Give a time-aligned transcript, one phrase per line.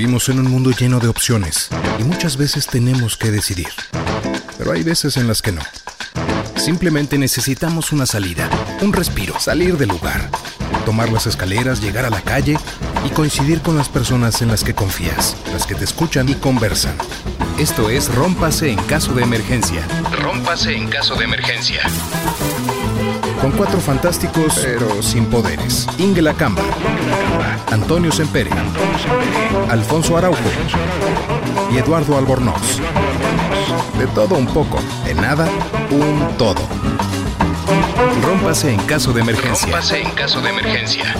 [0.00, 3.68] Vivimos en un mundo lleno de opciones y muchas veces tenemos que decidir.
[4.56, 5.60] Pero hay veces en las que no.
[6.56, 8.48] Simplemente necesitamos una salida,
[8.80, 10.30] un respiro, salir del lugar,
[10.86, 12.56] tomar las escaleras, llegar a la calle
[13.04, 16.96] y coincidir con las personas en las que confías, las que te escuchan y conversan.
[17.58, 19.86] Esto es Rómpase en caso de emergencia.
[20.12, 21.82] Rómpase en caso de emergencia.
[23.42, 25.86] Con cuatro fantásticos, pero sin poderes.
[25.98, 26.62] Inge Camba,
[27.70, 28.50] Antonio Sempere,
[29.68, 30.38] Alfonso Araujo
[31.72, 32.80] y Eduardo Albornoz.
[33.98, 35.48] De todo un poco, de nada,
[35.90, 36.60] un todo.
[38.22, 39.66] Rómpase en caso de emergencia.
[39.66, 41.14] Rómpase en caso de emergencia.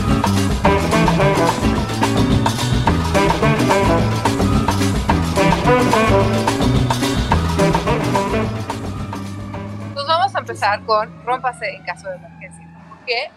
[9.95, 12.67] Pues vamos a empezar con Rómpase en caso de emergencia.
[12.89, 13.31] Porque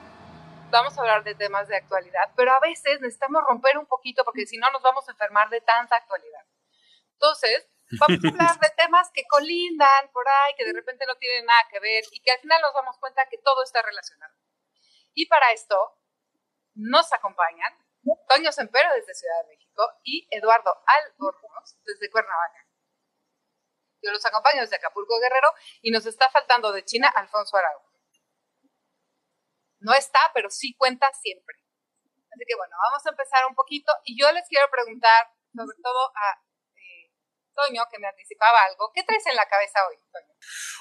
[0.74, 4.46] vamos a hablar de temas de actualidad, pero a veces necesitamos romper un poquito porque
[4.46, 6.46] si no nos vamos a enfermar de tanta actualidad.
[7.14, 7.70] Entonces,
[8.00, 11.62] Vamos a hablar de temas que colindan por ahí, que de repente no tienen nada
[11.70, 14.34] que ver y que al final nos damos cuenta que todo está relacionado.
[15.14, 16.00] Y para esto
[16.76, 17.72] nos acompañan
[18.28, 22.68] Toño Sempero desde Ciudad de México y Eduardo Albornoz desde Cuernavaca.
[24.02, 25.50] Yo los acompaño desde Acapulco Guerrero
[25.82, 27.93] y nos está faltando de China Alfonso Araujo.
[29.84, 31.56] No está, pero sí cuenta siempre.
[32.32, 36.08] Así que bueno, vamos a empezar un poquito y yo les quiero preguntar sobre todo
[36.16, 36.42] a
[37.54, 38.92] Toño, que me anticipaba algo.
[38.96, 40.34] ¿Qué traes en la cabeza hoy, Toño?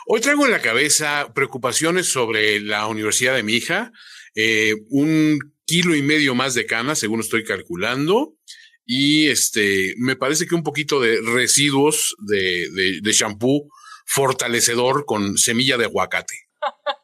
[0.06, 3.92] Hoy traigo en la cabeza preocupaciones sobre la universidad de mi hija,
[4.34, 8.36] eh, un kilo y medio más de canas, según estoy calculando,
[8.84, 13.68] y este, me parece que un poquito de residuos de, de, de shampoo
[14.06, 16.34] fortalecedor con semilla de aguacate.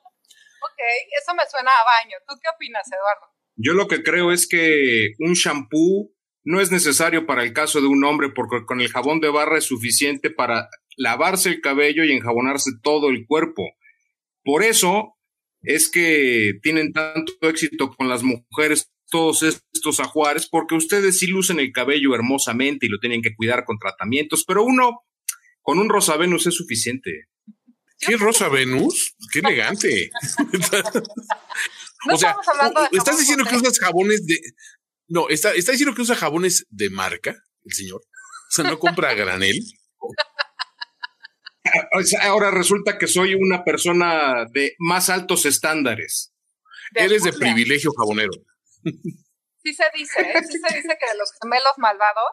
[0.79, 2.17] ok, eso me suena a baño.
[2.27, 3.35] ¿Tú qué opinas, Eduardo?
[3.57, 6.13] Yo lo que creo es que un shampoo
[6.45, 9.59] no es necesario para el caso de un hombre porque con el jabón de barra
[9.59, 13.65] es suficiente para lavarse el cabello y enjabonarse todo el cuerpo.
[14.45, 15.17] Por eso
[15.63, 21.61] es que tienen tanto éxito con las mujeres todos estos ajuares, porque ustedes sí lucen
[21.61, 25.03] el cabello hermosamente y lo tienen que cuidar con tratamientos, pero uno
[25.63, 27.29] con un Rosa Venus es suficiente.
[27.99, 29.15] ¿Qué Rosa Venus?
[29.33, 30.11] ¡Qué elegante!
[32.13, 32.37] o sea,
[32.93, 34.41] estás diciendo que usas jabones de,
[35.09, 38.03] no, está, está diciendo que usa jabones de marca, el señor.
[38.03, 39.59] O sea, no compra a granel.
[42.23, 46.35] Ahora resulta que soy una persona de más altos estándares.
[46.95, 48.33] Eres de privilegio jabonero.
[49.63, 50.43] Sí se dice, ¿eh?
[50.49, 52.33] sí se dice que de los gemelos malvados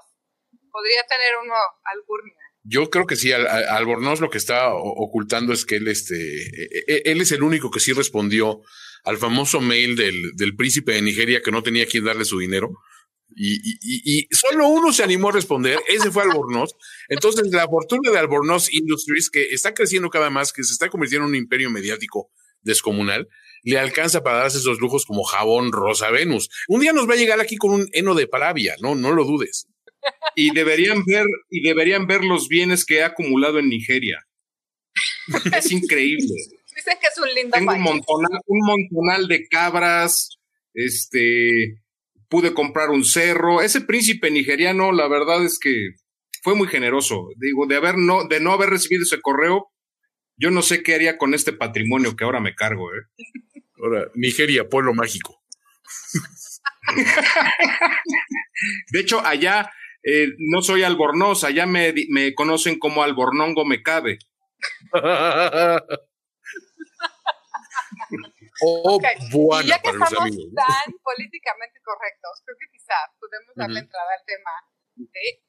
[0.72, 2.45] podría tener uno alburnia.
[2.68, 7.02] Yo creo que sí, Albornoz lo que está ocultando es que él, este, e, e,
[7.06, 8.62] él es el único que sí respondió
[9.04, 12.72] al famoso mail del, del príncipe de Nigeria que no tenía quien darle su dinero.
[13.38, 16.76] Y, solo uno se animó a responder, ese fue Albornoz.
[17.10, 21.26] Entonces, la fortuna de Albornoz Industries, que está creciendo cada más, que se está convirtiendo
[21.26, 23.28] en un imperio mediático descomunal,
[23.64, 26.50] le alcanza para darse esos lujos como jabón Rosa Venus.
[26.68, 29.26] Un día nos va a llegar aquí con un heno de Paravia, no, no lo
[29.26, 29.68] dudes.
[30.36, 34.26] Y deberían ver, y deberían ver los bienes que ha acumulado en Nigeria.
[35.58, 36.34] Es increíble.
[36.76, 40.38] Dicen que es un lindo Tengo un montonal, un montonal de cabras,
[40.74, 41.82] este,
[42.28, 43.62] pude comprar un cerro.
[43.62, 45.92] Ese príncipe nigeriano, la verdad es que
[46.44, 47.30] fue muy generoso.
[47.38, 49.72] Digo, de haber no, de no haber recibido ese correo,
[50.38, 53.04] yo no sé qué haría con este patrimonio que ahora me cargo, ¿eh?
[53.78, 55.42] Ahora, Nigeria, pueblo mágico.
[58.92, 59.72] de hecho, allá
[60.06, 64.20] eh, no soy albornoz, allá me, me conocen como albornongo me cabe.
[68.62, 74.26] Oh, y ya que estamos tan políticamente correctos, creo que quizá podemos darle entrada al
[74.26, 74.52] tema
[74.96, 75.44] de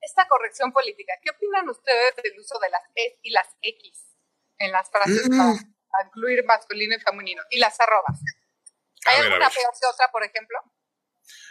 [0.00, 1.12] esta corrección política.
[1.22, 4.16] ¿Qué opinan ustedes del uso de las E y las X
[4.58, 5.36] en las frases mm.
[5.36, 7.42] para incluir masculino y femenino?
[7.50, 8.20] Y las arrobas.
[9.04, 10.58] ¿Hay alguna peor que otra, por ejemplo?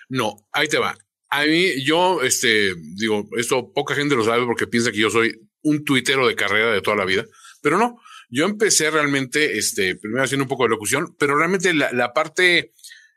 [0.09, 0.95] No, ahí te va.
[1.29, 5.40] A mí, yo, este, digo, esto poca gente lo sabe porque piensa que yo soy
[5.61, 7.26] un tuitero de carrera de toda la vida,
[7.61, 7.99] pero no.
[8.29, 12.73] Yo empecé realmente, este, primero haciendo un poco de locución, pero realmente la, parte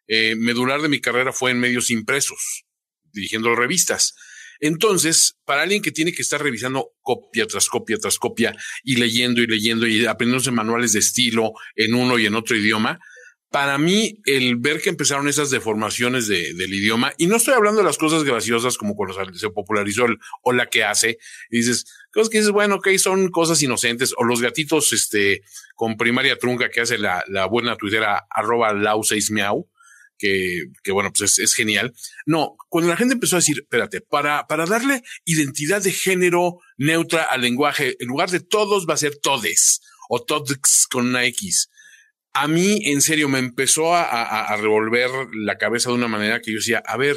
[0.07, 2.65] eh, medular de mi carrera fue en medios impresos,
[3.13, 4.15] dirigiendo revistas.
[4.61, 8.55] Entonces, para alguien que tiene que estar revisando copia tras copia tras copia
[8.85, 13.01] y leyendo y leyendo y aprendiéndose manuales de estilo en uno y en otro idioma,
[13.53, 17.81] para mí, el ver que empezaron esas deformaciones de, del idioma, y no estoy hablando
[17.81, 21.19] de las cosas graciosas como cuando se popularizó el o la que hace,
[21.51, 25.43] y dices, cosas que dices, bueno, ok, son cosas inocentes, o los gatitos, este,
[25.75, 29.69] con primaria trunca que hace la, la buena tuitera arroba lau 6 miau,
[30.17, 31.93] que, que bueno, pues es, es, genial.
[32.25, 37.25] No, cuando la gente empezó a decir, espérate, para, para darle identidad de género neutra
[37.25, 41.69] al lenguaje, en lugar de todos va a ser todes o todes con una X.
[42.35, 46.59] A mí, en serio, me empezó a, revolver la cabeza de una manera que yo
[46.59, 47.17] decía, a ver,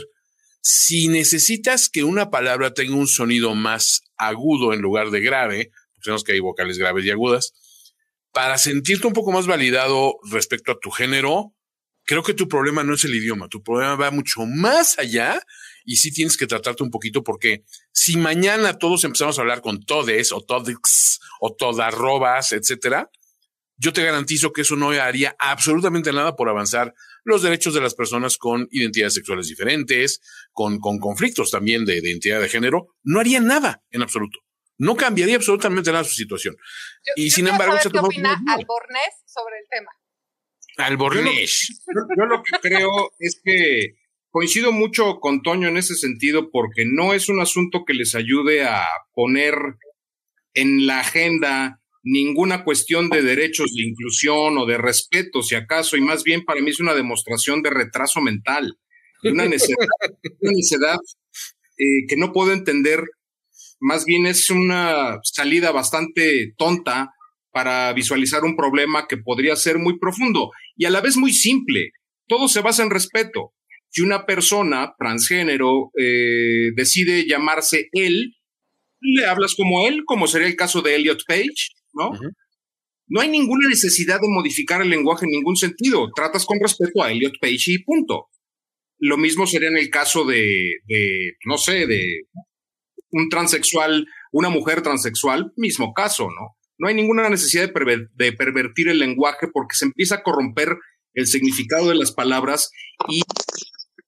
[0.62, 5.72] si necesitas que una palabra tenga un sonido más agudo en lugar de grave,
[6.02, 7.54] sabemos que hay vocales graves y agudas,
[8.34, 11.56] para sentirte un poco más validado respecto a tu género,
[12.04, 15.42] creo que tu problema no es el idioma, tu problema va mucho más allá
[15.86, 17.64] y sí tienes que tratarte un poquito porque
[17.94, 23.10] si mañana todos empezamos a hablar con todes o todex o todarrobas, etcétera,
[23.78, 26.94] yo te garantizo que eso no haría absolutamente nada por avanzar
[27.24, 32.10] los derechos de las personas con identidades sexuales diferentes, con, con conflictos también de, de
[32.10, 34.40] identidad de género, no haría nada en absoluto.
[34.78, 36.56] No cambiaría absolutamente nada su situación.
[37.06, 39.92] Yo, y yo sin embargo, saber se ¿qué opina Albornés sobre el tema?
[40.78, 41.82] Albornés.
[41.88, 43.96] Yo, yo lo que creo es que
[44.30, 48.66] coincido mucho con Toño en ese sentido porque no es un asunto que les ayude
[48.66, 49.56] a poner
[50.54, 56.02] en la agenda ninguna cuestión de derechos de inclusión o de respeto, si acaso, y
[56.02, 58.78] más bien para mí es una demostración de retraso mental,
[59.24, 59.76] de una necedad,
[60.42, 60.98] una necedad
[61.78, 63.04] eh, que no puedo entender,
[63.80, 67.12] más bien es una salida bastante tonta
[67.52, 71.92] para visualizar un problema que podría ser muy profundo y a la vez muy simple.
[72.28, 73.54] Todo se basa en respeto.
[73.90, 78.36] Si una persona transgénero eh, decide llamarse él,
[79.00, 82.12] le hablas como él, como sería el caso de Elliot Page, ¿no?
[83.08, 86.10] No hay ninguna necesidad de modificar el lenguaje en ningún sentido.
[86.16, 88.28] Tratas con respeto a Elliot Page y punto.
[88.98, 92.24] Lo mismo sería en el caso de, de no sé, de
[93.12, 96.58] un transexual, una mujer transexual, mismo caso, ¿no?
[96.78, 100.76] No hay ninguna necesidad de, perver- de pervertir el lenguaje porque se empieza a corromper
[101.14, 102.72] el significado de las palabras
[103.08, 103.22] y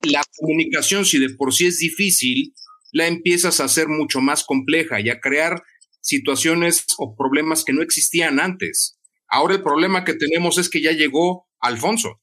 [0.02, 2.54] la comunicación, si de por sí es difícil,
[2.92, 5.62] la empiezas a hacer mucho más compleja y a crear
[6.02, 9.00] situaciones o problemas que no existían antes.
[9.28, 12.22] Ahora el problema que tenemos es que ya llegó Alfonso.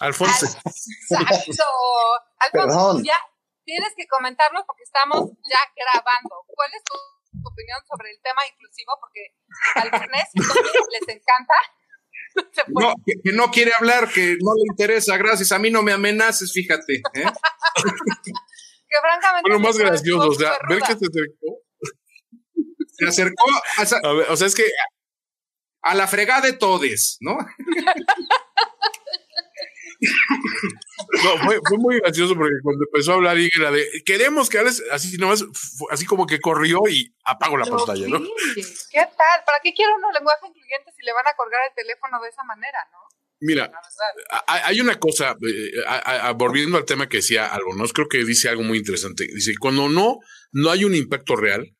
[0.00, 0.46] Alfonso.
[0.46, 1.64] Exacto.
[2.38, 3.04] Alfonso, Perdón.
[3.04, 3.16] ya
[3.64, 6.44] tienes que comentarnos porque estamos ya grabando.
[6.46, 6.94] ¿Cuál es tu,
[7.42, 8.92] tu opinión sobre el tema inclusivo?
[9.00, 9.34] Porque
[9.74, 10.70] Albornés y Tony
[11.00, 11.54] les encanta.
[12.68, 15.52] No, que, que no quiere hablar, que no le interesa, gracias.
[15.52, 16.96] A mí no me amenaces, fíjate.
[16.96, 17.02] ¿eh?
[17.14, 19.48] que francamente.
[19.48, 21.65] Bueno, más gracioso, o sea, ver que se acercó.
[22.98, 23.44] Se acercó
[23.78, 24.64] a, esa- A ver, o sea, es que
[25.82, 27.36] a la fregada de todes, ¿no?
[31.24, 34.58] no, fue, fue muy gracioso porque cuando empezó a hablar y era de queremos que
[34.58, 35.44] hables así nomás,
[35.90, 38.18] así como que corrió y apagó la Lo pantalla, ¿no?
[38.54, 38.62] ¿Qué
[39.00, 39.44] tal?
[39.46, 42.42] ¿Para qué quiere uno lenguaje incluyente si le van a colgar el teléfono de esa
[42.44, 42.98] manera, no?
[43.40, 43.70] Mira,
[44.46, 47.84] hay una cosa, eh, a- a- volviendo al tema que decía algo, ¿no?
[47.88, 49.26] Creo que dice algo muy interesante.
[49.26, 50.16] Dice, cuando no,
[50.52, 51.75] no hay un impacto real,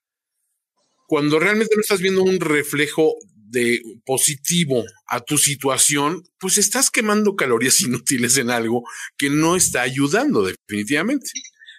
[1.06, 7.36] cuando realmente no estás viendo un reflejo de positivo a tu situación, pues estás quemando
[7.36, 8.82] calorías inútiles en algo
[9.16, 11.30] que no está ayudando definitivamente.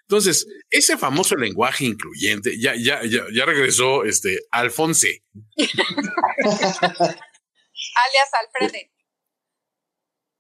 [0.02, 5.22] Entonces, ese famoso lenguaje incluyente, ya, ya, ya, ya regresó este Alfonse.
[7.98, 8.92] Alias Alfrede.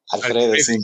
[0.09, 0.77] Alfredo, sí.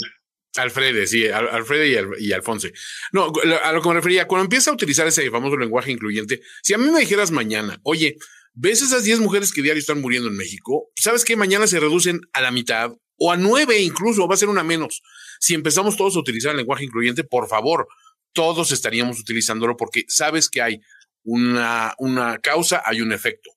[0.55, 2.73] Alfredo, sí, Al- Alfredo y, Al- y Alfonse.
[3.11, 3.31] No,
[3.63, 6.77] a lo que me refería, cuando empieza a utilizar ese famoso lenguaje incluyente, si a
[6.77, 8.17] mí me dijeras mañana, oye,
[8.53, 10.91] ¿ves esas 10 mujeres que diario están muriendo en México?
[10.95, 14.27] ¿Sabes que mañana se reducen a la mitad o a nueve incluso?
[14.27, 15.01] Va a ser una menos.
[15.39, 17.87] Si empezamos todos a utilizar el lenguaje incluyente, por favor,
[18.31, 20.79] todos estaríamos utilizándolo porque sabes que hay
[21.23, 23.49] una, una causa, hay un efecto.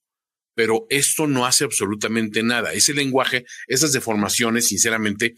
[0.55, 2.73] Pero esto no hace absolutamente nada.
[2.73, 5.37] Ese lenguaje, esas deformaciones, sinceramente,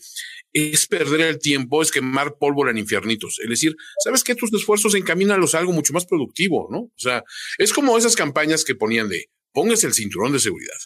[0.58, 3.38] es perder el tiempo, es quemar pólvora en infiernitos.
[3.42, 4.34] Es decir, ¿sabes qué?
[4.34, 6.78] Tus esfuerzos encamínalos a algo mucho más productivo, ¿no?
[6.78, 7.22] O sea,
[7.58, 10.76] es como esas campañas que ponían de póngase el cinturón de seguridad,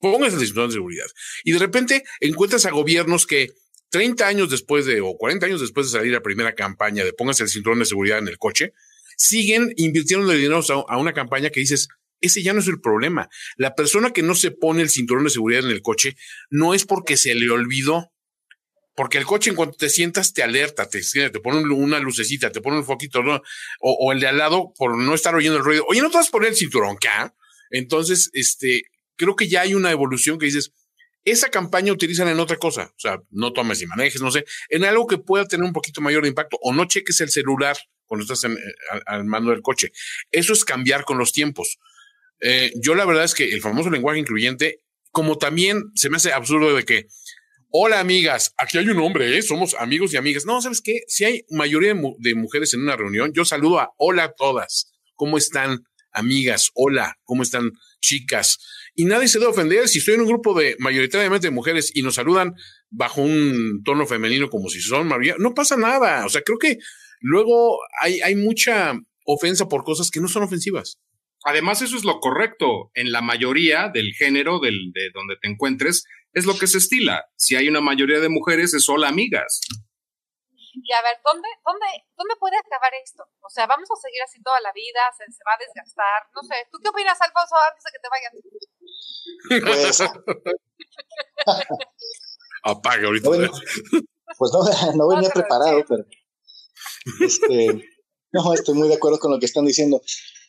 [0.00, 1.06] póngase el cinturón de seguridad.
[1.44, 3.50] Y de repente encuentras a gobiernos que
[3.90, 7.42] 30 años después de, o 40 años después de salir la primera campaña de póngase
[7.42, 8.72] el cinturón de seguridad en el coche,
[9.16, 11.88] siguen invirtiendo dinero a una campaña que dices,
[12.22, 13.28] ese ya no es el problema.
[13.56, 16.16] La persona que no se pone el cinturón de seguridad en el coche
[16.50, 18.11] no es porque se le olvidó,
[18.94, 22.50] porque el coche en cuanto te sientas te alerta, te, te pone un- una lucecita,
[22.52, 23.40] te pone un foquito, o,
[23.80, 25.84] o el de al lado por no estar oyendo el ruido.
[25.88, 27.34] Oye, ¿no te vas a poner el cinturón acá?
[27.70, 28.82] Entonces, este,
[29.16, 30.72] creo que ya hay una evolución que dices,
[31.24, 34.84] esa campaña utilizan en otra cosa, o sea, no tomes y manejes, no sé, en
[34.84, 38.24] algo que pueda tener un poquito mayor de impacto, o no cheques el celular cuando
[38.24, 39.92] estás en- eh, al, al mando del coche.
[40.30, 41.78] Eso es cambiar con los tiempos.
[42.40, 44.80] Eh, yo la verdad es que el famoso lenguaje incluyente,
[45.12, 47.06] como también se me hace absurdo de que
[47.74, 49.40] Hola amigas, aquí hay un hombre, ¿eh?
[49.40, 50.44] somos amigos y amigas.
[50.44, 51.04] No, ¿sabes qué?
[51.06, 54.92] Si hay mayoría de, mujeres en una reunión, yo saludo a hola a todas.
[55.14, 56.70] ¿Cómo están amigas?
[56.74, 58.58] Hola, ¿cómo están chicas?
[58.94, 62.02] Y nadie se debe ofender si estoy en un grupo de mayoritariamente de mujeres y
[62.02, 62.52] nos saludan
[62.90, 65.36] bajo un tono femenino como si son María.
[65.38, 66.26] No pasa nada.
[66.26, 66.76] O sea, creo que
[67.20, 70.98] luego hay, hay mucha ofensa por cosas que no son ofensivas.
[71.44, 72.90] Además, eso es lo correcto.
[72.92, 77.24] En la mayoría del género del, de donde te encuentres, es lo que se estila.
[77.36, 79.60] Si hay una mayoría de mujeres, es solo amigas.
[80.74, 81.86] Y a ver, ¿dónde, dónde,
[82.16, 83.24] ¿dónde puede acabar esto?
[83.40, 85.00] O sea, ¿vamos a seguir así toda la vida?
[85.16, 86.22] ¿Se, va a desgastar?
[86.34, 88.32] No sé, ¿tú qué opinas, Alfonso, antes de que te vayas?
[89.60, 90.00] Pues...
[92.64, 93.28] Apaga ahorita.
[94.38, 94.60] pues no,
[94.96, 96.04] no venía preparado, pero...
[97.20, 97.84] Este,
[98.32, 100.00] no, estoy muy de acuerdo con lo que están diciendo.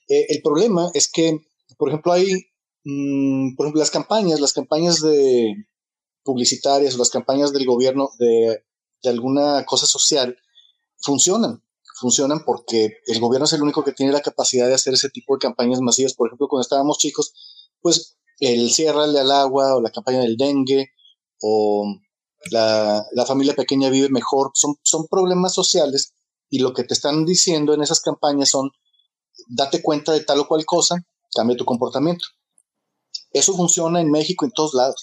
[0.08, 1.40] Eh, el problema es que,
[1.78, 2.50] por ejemplo, hay,
[2.86, 5.54] mm, por ejemplo, las campañas, las campañas de
[6.24, 8.64] publicitarias o las campañas del gobierno de,
[9.06, 10.38] alguna cosa social
[10.98, 11.62] funcionan.
[12.00, 15.36] Funcionan porque el gobierno es el único que tiene la capacidad de hacer ese tipo
[15.36, 16.14] de campañas masivas.
[16.14, 17.34] Por ejemplo, cuando estábamos chicos,
[17.82, 20.92] pues el ciérrale al agua o la campaña del dengue
[21.42, 21.86] o
[22.52, 24.52] la, la familia pequeña vive mejor.
[24.54, 26.14] Son, son problemas sociales
[26.50, 28.72] y lo que te están diciendo en esas campañas son,
[29.48, 30.96] date cuenta de tal o cual cosa,
[31.34, 32.26] cambia tu comportamiento.
[33.32, 35.02] Eso funciona en México en todos lados.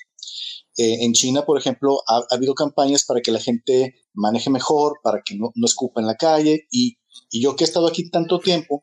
[0.81, 5.21] Eh, en China, por ejemplo, ha, habido campañas para que la gente maneje mejor, para
[5.23, 6.67] que no, no escupa en la calle.
[6.71, 6.97] Y,
[7.31, 8.83] y, yo que he estado aquí tanto tiempo,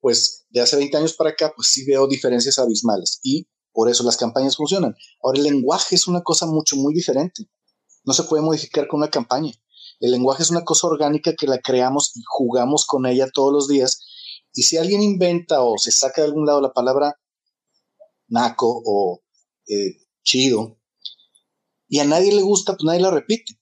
[0.00, 3.20] pues de hace 20 años para acá, pues sí veo diferencias abismales.
[3.22, 4.96] Y por eso las campañas funcionan.
[5.22, 7.48] Ahora, el lenguaje es una cosa mucho, muy diferente.
[8.02, 9.52] No se puede modificar con una campaña.
[10.00, 13.68] El lenguaje es una cosa orgánica que la creamos y jugamos con ella todos los
[13.68, 14.00] días.
[14.54, 17.14] Y si alguien inventa o se saca de algún lado la palabra
[18.26, 19.20] naco o
[19.68, 20.77] eh, chido,
[21.88, 23.54] y a nadie le gusta, pues nadie la repite.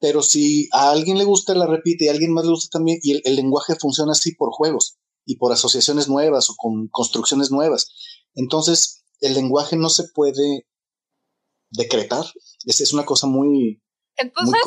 [0.00, 2.98] Pero si a alguien le gusta, la repite y a alguien más le gusta también,
[3.02, 7.88] y el, lenguaje funciona así por juegos y por asociaciones nuevas o con construcciones nuevas.
[8.34, 10.66] Entonces, el lenguaje no se puede
[11.70, 12.24] decretar.
[12.66, 13.82] Es, es una cosa muy,
[14.16, 14.60] entonces,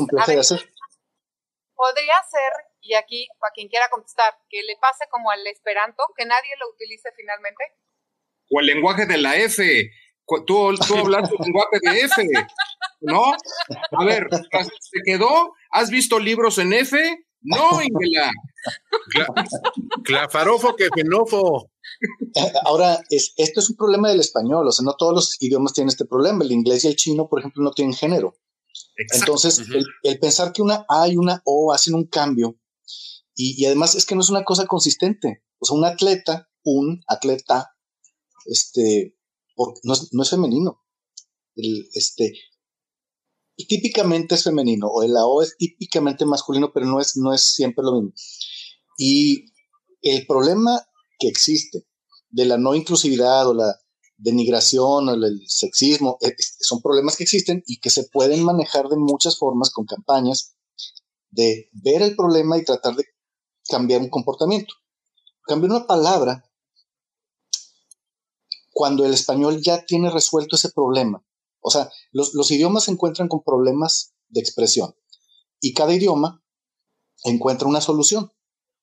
[1.75, 6.25] Podría ser, y aquí, para quien quiera contestar, que le pase como al esperanto, que
[6.25, 7.63] nadie lo utilice finalmente.
[8.49, 9.91] O el lenguaje de la F.
[10.27, 12.27] Tú, tú hablas del lenguaje de F,
[13.01, 13.23] ¿no?
[13.91, 15.53] A ver, ¿se quedó?
[15.71, 16.97] ¿Has visto libros en F?
[17.41, 18.31] No, Ingela.
[20.03, 21.69] Clafarofo que fenofo.
[22.65, 25.89] Ahora, es, esto es un problema del español, o sea, no todos los idiomas tienen
[25.89, 26.43] este problema.
[26.43, 28.35] El inglés y el chino, por ejemplo, no tienen género.
[29.13, 29.61] Entonces,
[30.03, 32.57] el, pensar que una A y una O hacen un cambio,
[33.35, 35.43] y, además es que no es una cosa consistente.
[35.59, 37.75] O sea, un atleta, un atleta,
[38.45, 39.15] este,
[39.83, 39.93] no,
[40.23, 40.83] es, femenino.
[41.55, 42.33] El, este,
[43.67, 47.83] típicamente es femenino, o el O es típicamente masculino, pero no es, no es siempre
[47.83, 48.13] lo mismo.
[48.97, 49.45] Y
[50.01, 50.81] el problema
[51.19, 51.87] que existe
[52.29, 53.79] de la no inclusividad o la
[54.17, 58.97] denigración o el sexismo, eh, son problemas que existen y que se pueden manejar de
[58.97, 60.55] muchas formas con campañas
[61.29, 63.05] de ver el problema y tratar de
[63.67, 64.73] cambiar un comportamiento.
[65.43, 66.49] Cambiar una palabra
[68.75, 71.25] cuando el español ya tiene resuelto ese problema.
[71.61, 74.93] O sea, los, idiomas se encuentran con problemas de expresión
[75.61, 76.43] y cada idioma
[77.23, 78.29] encuentra una solución.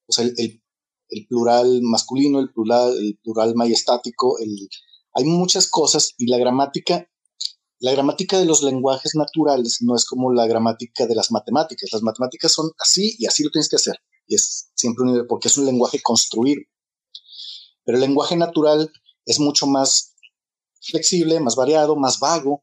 [0.08, 0.62] O sea, el,
[1.11, 4.66] el plural masculino, el plural, el plural majestático, el,
[5.12, 7.06] hay muchas cosas y la gramática,
[7.78, 11.90] la gramática de los lenguajes naturales no es como la gramática de las matemáticas.
[11.92, 13.96] Las matemáticas son así y así lo tienes que hacer.
[14.26, 16.62] Y es siempre un, porque es un lenguaje construido.
[17.84, 18.90] Pero el lenguaje natural
[19.26, 20.14] es mucho más
[20.81, 22.62] flexible, más variado, más vago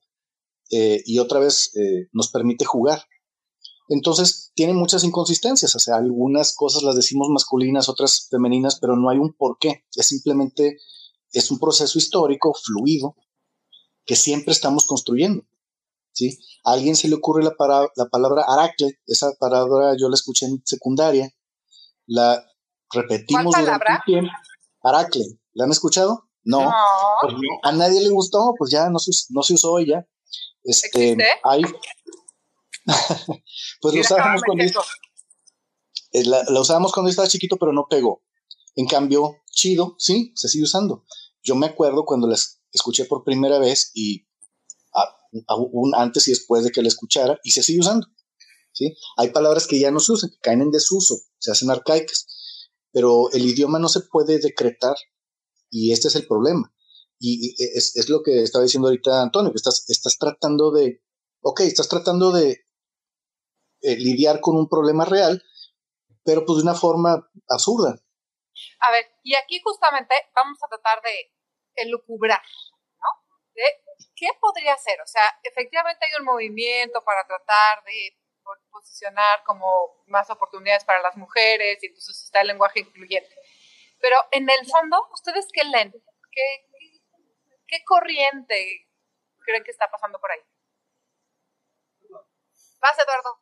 [0.72, 3.06] eh, y otra vez eh, nos permite jugar.
[3.88, 9.10] Entonces tiene muchas inconsistencias, o sea, algunas cosas las decimos masculinas, otras femeninas, pero no
[9.10, 9.86] hay un porqué.
[9.96, 10.78] Es simplemente
[11.32, 13.16] es un proceso histórico fluido
[14.06, 15.44] que siempre estamos construyendo.
[16.12, 16.38] ¿sí?
[16.66, 17.56] A alguien se le ocurre la,
[17.96, 21.32] la palabra aracle, esa palabra yo la escuché en secundaria,
[22.06, 22.46] la
[22.92, 24.32] repetimos durante tiempo.
[24.84, 26.29] Aracle, ¿la han escuchado?
[26.44, 26.72] No.
[27.22, 30.08] Pues a nadie le gustó, pues ya no se, no se usó ya.
[30.64, 31.64] Este, hay,
[33.82, 34.64] pues lo usábamos cuando,
[36.12, 38.24] eh, la, la usábamos cuando estaba chiquito, pero no pegó.
[38.76, 41.06] En cambio, chido, sí, se sigue usando.
[41.44, 42.38] Yo me acuerdo cuando la
[42.72, 44.28] escuché por primera vez y
[45.32, 48.08] un antes y después de que la escuchara y se sigue usando.
[48.72, 48.96] ¿sí?
[49.18, 52.28] Hay palabras que ya no se usan, que caen en desuso, se hacen arcaicas,
[52.92, 54.96] pero el idioma no se puede decretar
[55.70, 56.74] y este es el problema.
[57.20, 61.02] Y es, es lo que estaba diciendo ahorita Antonio, que estás, estás tratando de
[61.42, 62.66] ok, estás tratando de
[63.82, 65.42] eh, lidiar con un problema real,
[66.24, 67.96] pero pues de una forma absurda.
[68.82, 71.34] A ver, y aquí justamente vamos a tratar de
[71.76, 72.42] elucubrar,
[72.98, 73.26] ¿no?
[73.54, 73.64] De
[74.16, 75.00] qué podría ser.
[75.02, 78.18] O sea, efectivamente hay un movimiento para tratar de
[78.72, 83.34] posicionar como más oportunidades para las mujeres y entonces está el lenguaje incluyente.
[84.00, 85.92] Pero en el fondo, ¿ustedes qué leen?
[86.32, 86.66] ¿Qué,
[87.68, 88.88] qué corriente
[89.46, 90.40] creen que está pasando por ahí?
[92.82, 93.40] Vas, Eduardo.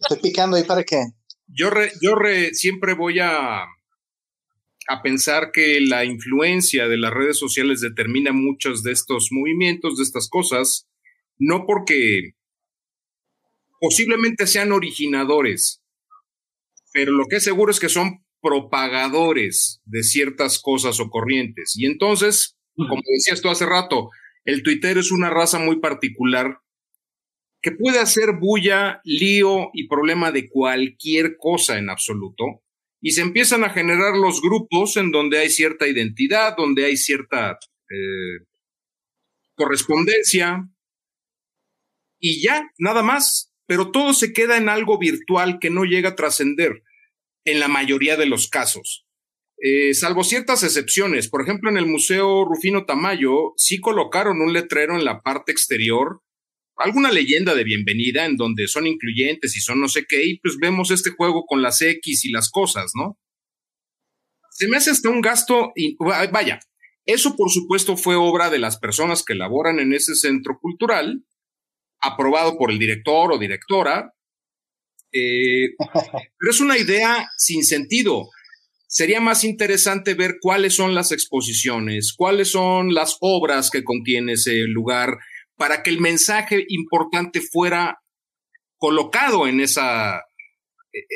[0.00, 1.04] Estoy picando ahí para qué.
[1.46, 1.70] Yo,
[2.00, 2.16] yo
[2.52, 3.64] siempre voy a,
[4.88, 10.04] a pensar que la influencia de las redes sociales determina muchos de estos movimientos, de
[10.04, 10.88] estas cosas,
[11.38, 12.34] no porque
[13.80, 15.79] posiblemente sean originadores,
[16.92, 21.74] pero lo que es seguro es que son propagadores de ciertas cosas o corrientes.
[21.76, 24.10] Y entonces, como decías tú hace rato,
[24.44, 26.60] el Twitter es una raza muy particular
[27.62, 32.62] que puede hacer bulla, lío y problema de cualquier cosa en absoluto.
[33.02, 37.58] Y se empiezan a generar los grupos en donde hay cierta identidad, donde hay cierta
[37.90, 38.44] eh,
[39.54, 40.68] correspondencia.
[42.18, 43.49] Y ya, nada más.
[43.70, 46.82] Pero todo se queda en algo virtual que no llega a trascender
[47.44, 49.06] en la mayoría de los casos.
[49.62, 51.28] Eh, salvo ciertas excepciones.
[51.28, 56.20] Por ejemplo, en el Museo Rufino Tamayo sí colocaron un letrero en la parte exterior,
[56.78, 60.56] alguna leyenda de bienvenida en donde son incluyentes y son no sé qué, y pues
[60.56, 63.20] vemos este juego con las X y las cosas, ¿no?
[64.50, 65.96] Se me hace hasta un gasto, y,
[66.32, 66.58] vaya,
[67.06, 71.24] eso por supuesto fue obra de las personas que laboran en ese centro cultural,
[72.00, 74.12] aprobado por el director o directora,
[75.12, 78.28] eh, pero es una idea sin sentido.
[78.86, 84.64] Sería más interesante ver cuáles son las exposiciones, cuáles son las obras que contiene ese
[84.66, 85.18] lugar,
[85.56, 88.00] para que el mensaje importante fuera
[88.78, 90.22] colocado en esa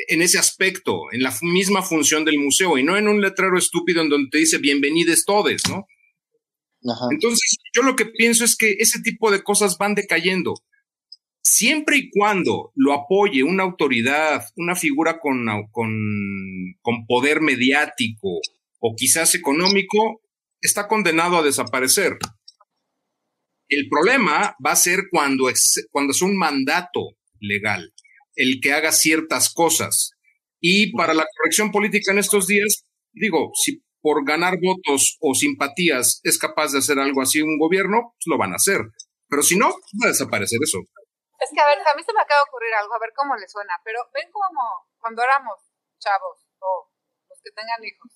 [0.07, 4.01] en ese aspecto, en la misma función del museo y no en un letrero estúpido
[4.01, 5.85] en donde te dice bienvenidos todos, ¿no?
[7.11, 10.53] Entonces, yo lo que pienso es que ese tipo de cosas van decayendo
[11.45, 15.45] siempre y cuando lo apoye una autoridad, una figura con,
[17.07, 18.39] poder mediático
[18.79, 20.21] o quizás económico,
[20.59, 22.17] está condenado a desaparecer.
[23.69, 27.93] El problema va a ser cuando es, cuando es un mandato legal
[28.35, 30.11] el que haga ciertas cosas.
[30.59, 36.19] Y para la corrección política en estos días, digo, si por ganar votos o simpatías
[36.23, 38.81] es capaz de hacer algo así un gobierno, pues lo van a hacer.
[39.29, 40.79] Pero si no, va a desaparecer eso.
[41.45, 43.35] Es que, a ver, a mí se me acaba de ocurrir algo, a ver cómo
[43.35, 45.61] le suena, pero ven como cuando éramos
[45.99, 46.89] chavos o
[47.29, 48.11] los que tengan hijos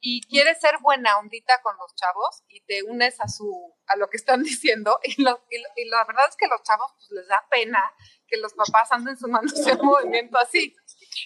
[0.00, 4.10] y quieres ser buena ondita con los chavos y te unes a su a lo
[4.10, 7.80] que están diciendo y, y, la verdad es que los chavos pues les da pena
[8.26, 10.74] que los papás anden sumándose a un movimiento así.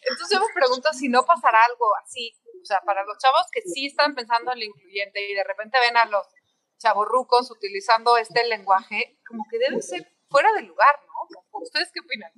[0.02, 3.62] Entonces yo me pregunto si no pasará algo así, o sea, para los chavos que
[3.62, 6.26] sí están pensando en lo incluyente y de repente ven a los
[6.78, 11.00] chavorrucos utilizando este lenguaje, como que debe ser fuera de lugar.
[11.62, 12.30] ¿Ustedes qué opinan?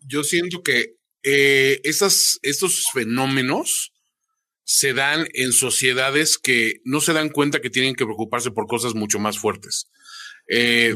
[0.00, 3.92] Yo siento que eh, estos fenómenos
[4.64, 8.94] se dan en sociedades que no se dan cuenta que tienen que preocuparse por cosas
[8.94, 9.90] mucho más fuertes.
[10.48, 10.94] Eh,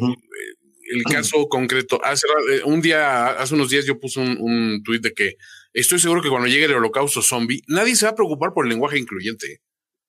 [0.88, 5.02] el caso concreto, hace eh, un día, hace unos días yo puse un, un tuit
[5.02, 5.34] de que
[5.72, 8.70] estoy seguro que cuando llegue el holocausto zombie, nadie se va a preocupar por el
[8.70, 9.60] lenguaje incluyente.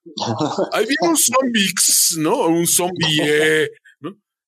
[0.74, 2.48] Ahí viene un zombies, ¿no?
[2.48, 3.70] Un zombie,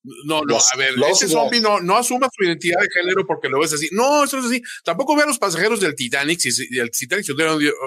[0.02, 3.60] no, no, a ver, ese zombie no, no asuma su identidad de género porque lo
[3.60, 3.88] ves así.
[3.92, 4.62] No, eso es así.
[4.82, 7.32] Tampoco ve a los pasajeros del Titanic, si, el Titanic se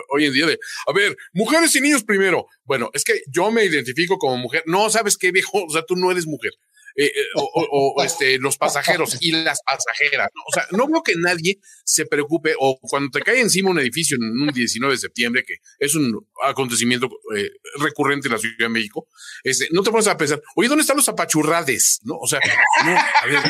[0.09, 2.45] hoy en día de, a ver, mujeres y niños primero.
[2.65, 4.63] Bueno, es que yo me identifico como mujer.
[4.67, 5.65] No, ¿sabes qué, viejo?
[5.65, 6.51] O sea, tú no eres mujer.
[6.95, 10.29] Eh, eh, o, este, los pasajeros y las pasajeras.
[10.47, 14.17] O sea, no veo que nadie se preocupe o cuando te cae encima un edificio
[14.17, 18.69] en un 19 de septiembre, que es un acontecimiento eh, recurrente en la Ciudad de
[18.69, 19.07] México,
[19.43, 21.99] este, no te pones a pensar, oye, ¿dónde están los apachurrades?
[22.03, 22.15] ¿No?
[22.17, 22.39] O sea,
[22.85, 23.41] no, a ver.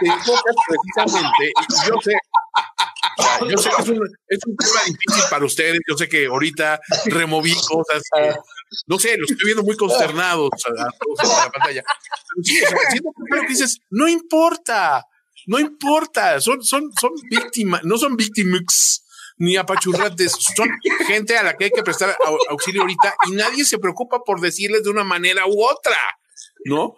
[0.00, 2.12] te enfocas precisamente, y yo sé,
[3.48, 5.80] yo sé que es un, es un, tema difícil para ustedes.
[5.88, 8.02] Yo sé que ahorita removí cosas.
[8.86, 11.84] no sé, los estoy viendo muy consternados a, todos en la pantalla.
[13.30, 15.04] Pero que dices, no importa,
[15.46, 16.40] no importa.
[16.40, 19.04] Son, son, son víctimas, no son víctimas
[19.38, 20.32] ni apachurrates.
[20.56, 20.68] Son
[21.06, 22.16] gente a la que hay que prestar
[22.50, 25.96] auxilio ahorita y nadie se preocupa por decirles de una manera u otra,
[26.64, 26.94] ¿no?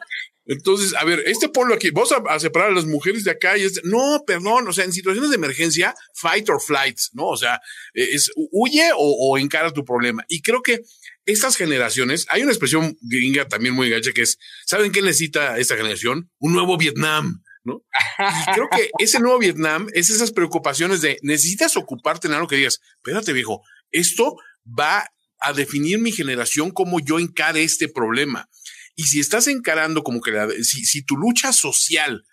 [0.50, 3.62] Entonces, a ver, este pueblo aquí, vamos a, separar a las mujeres de acá y
[3.62, 7.28] es, no, perdón, o sea, en situaciones de emergencia, fight or flight, ¿no?
[7.28, 7.60] O sea,
[7.94, 10.24] es huye o, encara tu problema.
[10.26, 10.80] Y creo que
[11.24, 15.76] estas generaciones, hay una expresión gringa también muy gacha que es, ¿saben qué necesita esta
[15.76, 16.28] generación?
[16.40, 17.44] Un nuevo Vietnam.
[17.62, 17.84] ¿no?
[18.18, 22.56] Y creo que ese nuevo Vietnam es esas preocupaciones de necesitas ocuparte en algo que
[22.56, 24.34] digas, espérate, viejo, esto
[24.66, 25.06] va
[25.38, 28.48] a definir mi generación cómo yo encare este problema.
[28.96, 32.24] Y si estás encarando como que si, tu lucha social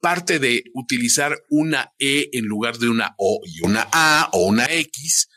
[0.00, 4.66] parte de utilizar una E en lugar de una O y una A o una
[4.66, 5.28] X,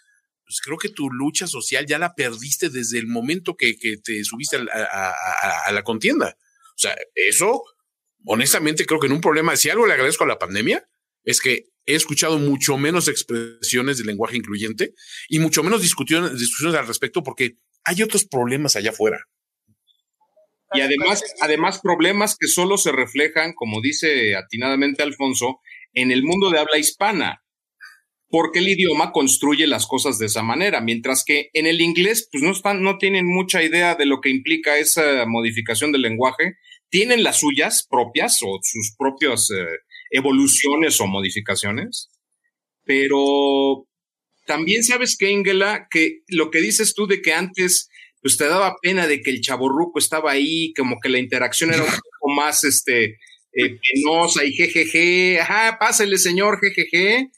[0.43, 4.57] pues creo que tu lucha social ya la perdiste desde el momento que, te subiste
[4.57, 6.35] a, la contienda.
[6.75, 7.63] O sea, eso,
[8.25, 10.87] honestamente, creo que en un problema, si algo le agradezco a la pandemia,
[11.23, 14.93] es que he escuchado mucho menos expresiones de lenguaje incluyente
[15.29, 19.19] y mucho menos discusiones, discusiones al respecto porque hay otros problemas allá afuera.
[20.75, 25.59] Y además, además problemas que solo se reflejan, como dice atinadamente Alfonso,
[25.93, 27.41] en el mundo de habla hispana,
[28.29, 32.43] porque el idioma construye las cosas de esa manera, mientras que en el inglés, pues
[32.43, 36.57] no están, no tienen mucha idea de lo que implica esa modificación del lenguaje,
[36.89, 39.65] tienen las suyas propias o sus propias eh,
[40.11, 42.09] evoluciones o modificaciones,
[42.83, 43.87] pero
[44.45, 47.89] también sabes que, Ingela, que lo que dices tú de que antes
[48.25, 51.83] pues te daba pena de que el chaborruco estaba ahí, como que la interacción era
[51.83, 53.19] un poco más este,
[53.53, 57.29] eh, penosa y jejeje, ajá, pásale señor, jejeje.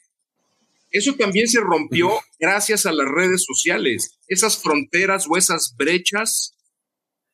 [0.90, 4.18] Eso también se rompió gracias a las redes sociales.
[4.28, 6.54] Esas fronteras o esas brechas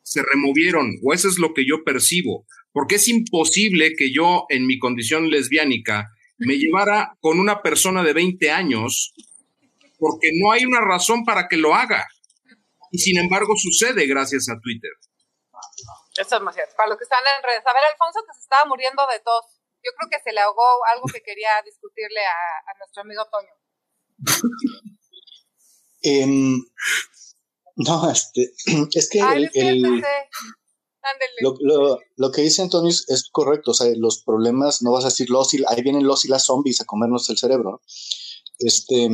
[0.03, 4.67] se removieron, o eso es lo que yo percibo, porque es imposible que yo en
[4.67, 9.14] mi condición lesbiánica me llevara con una persona de 20 años,
[9.97, 12.05] porque no hay una razón para que lo haga.
[12.95, 14.93] Y sin embargo sucede gracias a Twitter.
[16.17, 16.75] Eso es más cierto.
[16.77, 17.67] Para los que están en redes.
[17.67, 19.59] A ver, Alfonso, que se estaba muriendo de tos.
[19.83, 20.63] Yo creo que se le ahogó
[20.95, 23.51] algo que quería discutirle a, nuestro amigo Toño.
[26.07, 26.63] Em,
[27.75, 28.53] no, este,
[28.95, 29.51] es que el,
[31.41, 33.73] lo, que dice Antonio es, correcto.
[33.73, 36.45] O sea, los problemas, no vas a decir los y ahí vienen los y las
[36.45, 37.83] zombies a comernos el cerebro.
[38.59, 39.09] Este,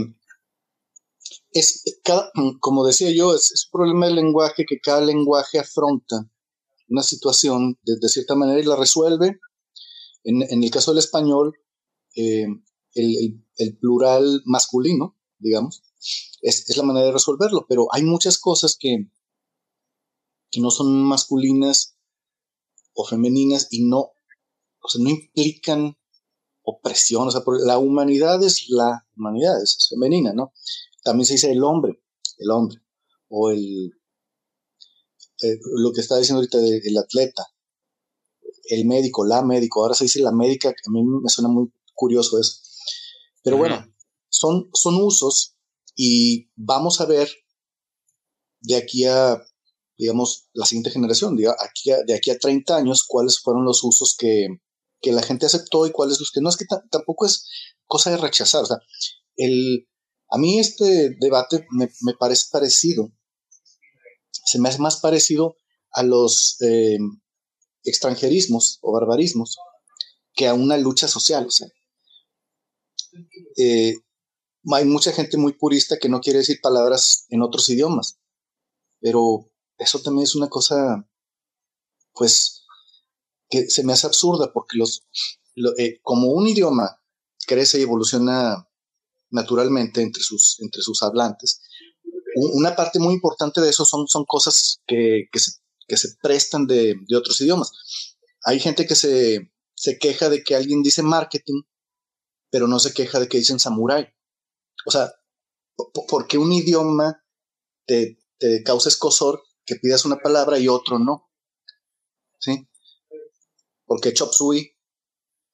[1.53, 6.31] es cada, como decía yo, es, un problema del lenguaje que cada lenguaje afronta
[6.89, 9.39] una situación de, cierta manera y la resuelve.
[10.25, 11.55] En, el caso del español,
[12.17, 12.47] eh,
[12.95, 15.83] el, plural masculino, digamos,
[16.43, 19.09] es, la manera de resolverlo, pero hay muchas cosas que,
[20.51, 21.97] que no son masculinas
[22.93, 24.11] o femeninas y no,
[24.83, 25.97] o sea, no implican
[26.63, 30.53] opresión, o sea, la humanidad es la humanidad, es femenina, ¿no?
[31.03, 32.03] También se dice el hombre,
[32.39, 32.77] el hombre,
[33.29, 33.93] o el,
[35.43, 37.47] eh, lo que está diciendo ahorita del atleta,
[38.65, 41.73] el médico, la médico, ahora se dice la médica, que a mí me suena muy
[41.95, 42.61] curioso eso.
[43.43, 43.87] Pero bueno,
[44.29, 45.57] son, son usos
[45.97, 47.29] y vamos a ver
[48.61, 49.43] de aquí a,
[49.97, 53.83] digamos, la siguiente generación, de aquí a, de aquí a 30 años, cuáles fueron los
[53.83, 54.49] usos que,
[55.01, 56.51] que la gente aceptó y cuáles los que no.
[56.51, 57.47] Es que tampoco es
[57.87, 58.63] cosa de rechazar.
[58.63, 58.79] O sea,
[59.37, 59.89] el,
[60.31, 61.89] a mí este debate me,
[62.19, 63.13] parece parecido,
[64.31, 65.57] se me hace más parecido
[65.93, 66.99] a los eh,
[67.83, 69.59] extranjerismos o barbarismos
[70.35, 71.49] que a una lucha social.
[73.57, 73.97] Eh,
[74.73, 78.21] hay mucha gente muy purista que no quiere decir palabras en otros idiomas,
[79.01, 81.09] pero eso también es una cosa,
[82.13, 82.65] pues,
[83.49, 85.09] que se me hace absurda porque los,
[85.77, 87.03] eh, como un idioma
[87.47, 88.70] crece y evoluciona
[89.31, 91.63] naturalmente entre sus, entre sus hablantes.
[92.35, 97.73] Una parte muy importante de eso son, son cosas que, se, prestan de, otros idiomas.
[98.45, 99.51] Hay gente que se,
[100.01, 101.63] queja de que alguien dice marketing,
[102.51, 104.09] pero no se queja de que dicen samurai.
[104.87, 105.13] O sea,
[106.09, 107.25] ¿por qué un idioma
[107.87, 111.31] te, te causa escosor que pidas una palabra y otro no?
[112.39, 112.69] ¿Sí?
[113.85, 114.73] Porque chop suey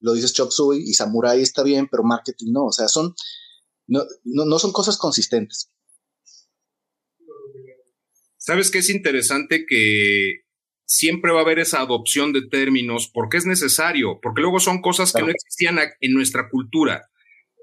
[0.00, 2.66] lo dices chop suey y samurai está bien, pero marketing no.
[2.66, 3.14] O sea, son,
[3.86, 5.70] no, no, son cosas consistentes.
[8.36, 9.66] ¿Sabes qué es interesante?
[9.66, 10.42] Que
[10.84, 15.12] siempre va a haber esa adopción de términos porque es necesario, porque luego son cosas
[15.12, 17.10] que no existían en nuestra cultura.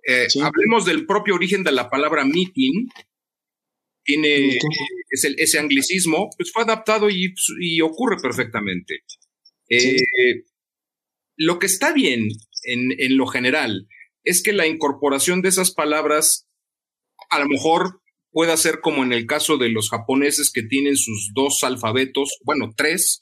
[0.05, 2.88] Eh, hablemos del propio origen de la palabra meeting.
[4.03, 4.57] Tiene
[5.09, 9.03] es ese anglicismo, pues fue adaptado y, ocurre perfectamente.
[9.69, 10.43] Eh,
[11.38, 12.27] lo que está bien
[12.63, 13.88] en, en, lo general
[14.23, 16.47] es que la incorporación de esas palabras
[17.29, 21.31] a lo mejor pueda ser como en el caso de los japoneses que tienen sus
[21.33, 23.19] dos alfabetos, bueno, tres,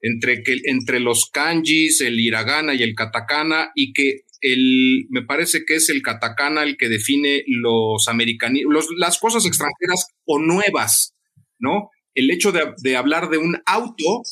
[0.00, 5.64] entre, que, entre los kanjis, el hiragana y el katakana, y que el, me parece
[5.66, 11.14] que es el katakana el que define los americanos, las cosas extranjeras o nuevas,
[11.58, 11.90] ¿no?
[12.14, 14.22] El hecho de hablar de un auto,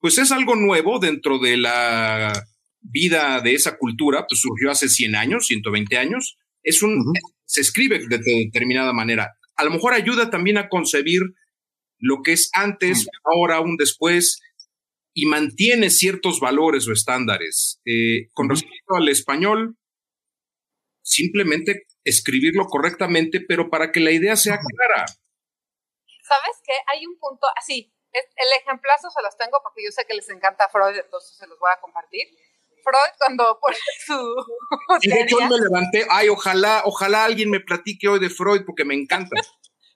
[0.00, 2.32] pues es algo nuevo dentro de la
[2.80, 7.12] vida de esa cultura, pues surgió hace 100 años, 120 años, es un,
[7.44, 9.36] se escribe de, determinada manera.
[9.56, 11.20] A lo mejor ayuda también a concebir
[11.98, 14.40] lo que es antes, ahora, un después,
[15.12, 17.80] y mantiene ciertos valores o estándares.
[17.84, 19.76] Eh, con respecto al español,
[21.02, 25.06] simplemente escribirlo correctamente, pero para que la idea sea clara.
[26.22, 26.72] ¿Sabes qué?
[26.86, 27.92] Hay un punto así.
[28.12, 31.58] El ejemplazo se los tengo porque yo sé que les encanta Freud, entonces se los
[31.58, 32.26] voy a compartir.
[32.82, 34.34] Freud cuando pone su...
[35.02, 38.62] Y de hecho hoy me levanté, ay, ojalá, ojalá alguien me platique hoy de Freud
[38.66, 39.36] porque me encanta.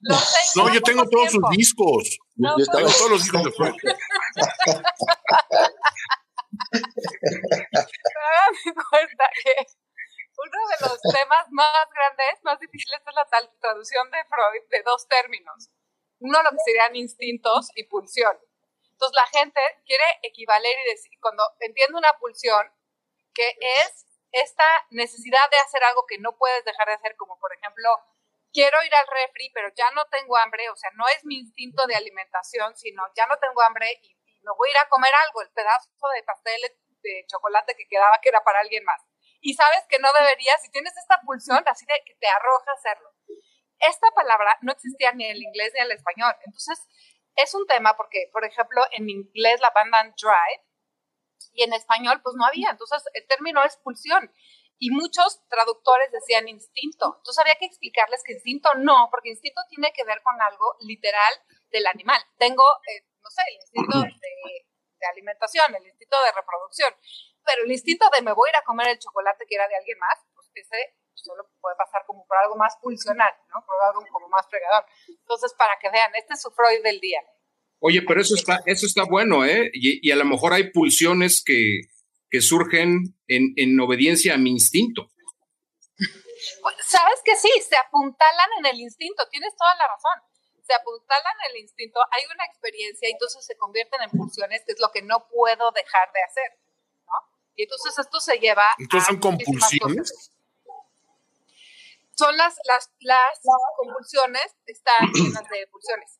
[0.56, 2.18] no, yo tengo todos sus discos.
[2.36, 3.74] yo tengo todos los discos de Freud.
[8.64, 9.66] me cuenta que
[10.36, 14.82] uno de los temas más grandes, más difíciles es la tal traducción de Freud de
[14.84, 15.70] dos términos.
[16.20, 18.36] Uno lo que serían instintos y pulsión.
[18.94, 22.62] Entonces la gente quiere equivaler y decir, cuando entiende una pulsión,
[23.34, 27.52] que es esta necesidad de hacer algo que no puedes dejar de hacer, como por
[27.52, 27.90] ejemplo,
[28.52, 31.86] quiero ir al refri, pero ya no tengo hambre, o sea, no es mi instinto
[31.86, 35.40] de alimentación, sino ya no tengo hambre y, me voy a ir a comer algo,
[35.40, 36.60] el pedazo de pastel
[37.00, 39.00] de chocolate que quedaba que era para alguien más.
[39.40, 43.10] Y sabes que no deberías, si tienes esta pulsión así de que te arroja hacerlo.
[43.78, 46.34] Esta palabra no existía ni en el inglés ni en el español.
[46.44, 46.78] Entonces,
[47.36, 50.64] es un tema porque, por ejemplo, en inglés la banda Drive
[51.52, 52.70] y en español pues no había.
[52.70, 54.32] Entonces el término es pulsión.
[54.78, 57.14] Y muchos traductores decían instinto.
[57.18, 61.32] Entonces había que explicarles que instinto no, porque instinto tiene que ver con algo literal
[61.70, 62.20] del animal.
[62.38, 64.10] Tengo, eh, no sé, el instinto de,
[64.98, 66.92] de, alimentación, el instinto de reproducción,
[67.44, 69.76] pero el instinto de me voy a ir a comer el chocolate que era de
[69.76, 73.64] alguien más, pues ese solo puede pasar como por algo más pulsional, ¿no?
[73.64, 74.84] Por algo como más fregador.
[75.08, 77.20] Entonces, para que vean, este es su Freud del día.
[77.80, 79.70] Oye, pero eso está, eso está bueno, ¿eh?
[79.74, 81.80] Y, a lo mejor hay pulsiones que,
[82.30, 85.10] que surgen en, en, obediencia a mi instinto.
[86.62, 90.18] Pues, Sabes que sí, se apuntalan en el instinto, tienes toda la razón.
[90.66, 94.72] Se apuntalan en el instinto, hay una experiencia y entonces se convierten en pulsiones, que
[94.72, 96.58] es lo que no puedo dejar de hacer,
[97.06, 97.12] ¿no?
[97.54, 98.64] Y entonces esto se lleva.
[98.78, 100.33] Entonces son compulsiones
[102.16, 103.38] son las, las, las
[103.76, 106.18] convulsiones, están llenas de pulsiones.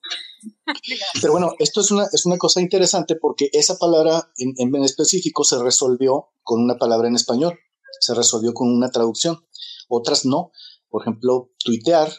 [1.20, 5.44] Pero bueno, esto es una, es una cosa interesante porque esa palabra en, en, específico
[5.44, 7.58] se resolvió con una palabra en español,
[8.00, 9.46] se resolvió con una traducción.
[9.88, 10.50] Otras no.
[10.88, 12.12] Por ejemplo, tuitear,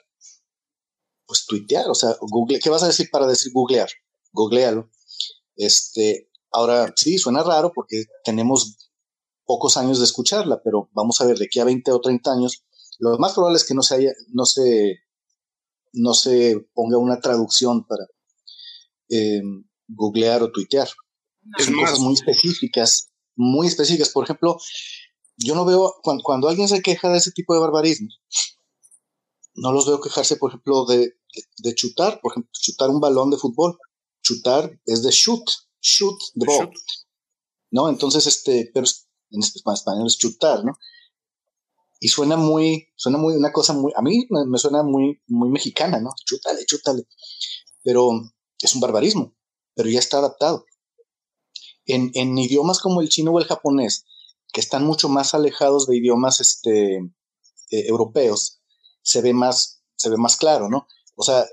[1.26, 3.90] pues tuitear, o sea, Google, ¿qué vas a decir para decir googlear?
[4.34, 4.90] Googlealo.
[5.56, 8.90] Este, ahora sí, suena raro porque tenemos
[9.46, 12.65] pocos años de escucharla, pero vamos a ver, de aquí a 20 o 30 años
[13.00, 15.00] lo más probable es que no se haya, no se,
[15.94, 18.06] no se ponga una traducción para
[19.10, 19.42] eh,
[19.88, 20.90] googlear o tuitear.
[21.60, 24.10] Son cosas muy específicas, muy específicas.
[24.10, 24.58] Por ejemplo,
[25.38, 28.20] yo no veo, cuando, alguien se queja de ese tipo de barbarismos,
[29.56, 31.14] no los veo quejarse, por ejemplo, de,
[31.58, 33.78] de, chutar, por ejemplo, chutar un balón de fútbol.
[34.22, 35.44] Chutar es de shoot,
[35.82, 36.72] shoot the ball.
[37.72, 37.90] ¿No?
[37.90, 38.88] Entonces, este, pero
[39.30, 40.74] en español es chutar, ¿no?
[42.06, 46.00] Y suena muy, suena muy, una cosa muy, a mí me, suena muy, muy mexicana,
[46.00, 46.12] ¿no?
[46.24, 47.08] Chútale, chútale.
[47.82, 48.12] Pero
[48.62, 49.36] es un barbarismo,
[49.74, 50.68] pero ya está adaptado.
[51.88, 54.06] En, en, idiomas como el chino o el japonés,
[54.54, 58.62] que están mucho más alejados de idiomas este, eh, europeos,
[59.02, 60.86] se ve más, se ve más claro, ¿no?
[61.16, 61.44] O sea,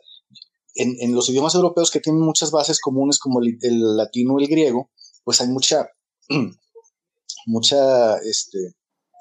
[0.74, 4.38] en, en, los idiomas europeos que tienen muchas bases comunes como el, el latino o
[4.38, 4.90] el griego,
[5.24, 5.88] pues hay mucha,
[7.46, 8.74] mucha, este,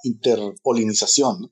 [0.04, 1.52] interpolinización,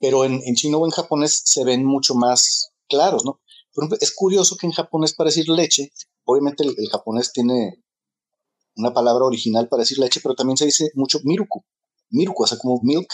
[0.00, 3.40] pero en, chino o en japonés se ven mucho más claros, ¿no?
[3.72, 5.92] Por ejemplo, es curioso que en japonés para decir leche,
[6.24, 7.82] obviamente el, japonés tiene
[8.76, 11.64] una palabra original para decir leche, pero también se dice mucho miruku,
[12.10, 13.08] miruku, o sea, como milk.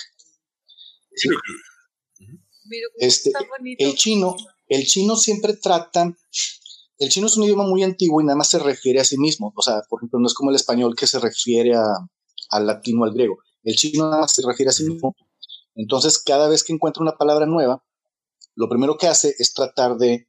[2.98, 3.32] Este,
[3.78, 6.16] el chino, el chino siempre trata,
[6.98, 9.52] el chino es un idioma muy antiguo y nada más se refiere a sí mismo,
[9.54, 11.84] o sea, por ejemplo, no es como el español que se refiere a,
[12.50, 13.38] al latino, al griego.
[13.62, 15.14] El chino nada más se refiere a sí mismo.
[15.74, 17.84] Entonces, cada vez que encuentra una palabra nueva,
[18.54, 20.28] lo primero que hace es tratar de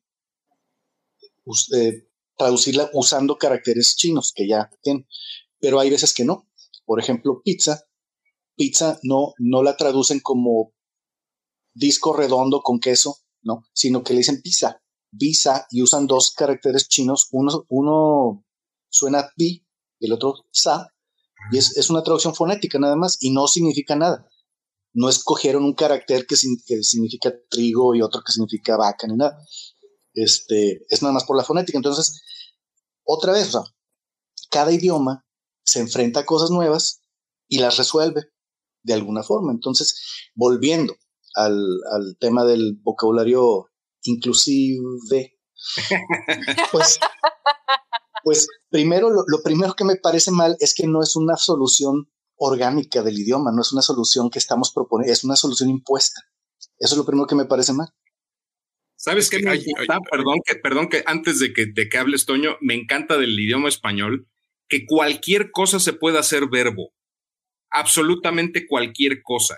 [2.37, 5.07] traducirla usando caracteres chinos que ya tienen.
[5.59, 6.47] Pero hay veces que no.
[6.85, 7.83] Por ejemplo, pizza.
[8.55, 10.73] Pizza no, no la traducen como
[11.73, 13.63] disco redondo con queso, ¿no?
[13.73, 14.81] Sino que le dicen pizza,
[15.17, 17.27] pizza, y usan dos caracteres chinos.
[17.31, 18.45] Uno, uno
[18.89, 19.65] suena pi
[19.99, 20.93] y el otro sa,
[21.51, 24.27] y es, una traducción fonética nada más, y no significa nada.
[24.93, 29.37] No escogieron un carácter que, que significa trigo y otro que significa vaca ni nada.
[30.13, 31.77] Este, es nada más por la fonética.
[31.77, 32.21] Entonces,
[33.03, 33.53] otra vez,
[34.49, 35.25] cada idioma
[35.63, 37.01] se enfrenta a cosas nuevas
[37.47, 38.25] y las resuelve
[38.83, 39.51] de alguna forma.
[39.51, 40.95] Entonces, volviendo
[41.35, 43.69] al, tema del vocabulario
[44.03, 45.37] inclusive,
[46.71, 46.99] pues,
[48.23, 53.01] pues primero, lo, primero que me parece mal es que no es una solución orgánica
[53.03, 56.21] del idioma, no es una solución que estamos proponiendo, es una solución impuesta.
[56.77, 57.89] Eso es lo primero que me parece mal.
[58.95, 59.99] ¿Sabes qué me encanta?
[60.11, 63.69] perdón, que, perdón que antes de que, de que hables, Toño, me encanta del idioma
[63.69, 64.27] español
[64.67, 66.93] que cualquier cosa se pueda hacer verbo.
[67.71, 69.57] Absolutamente cualquier cosa.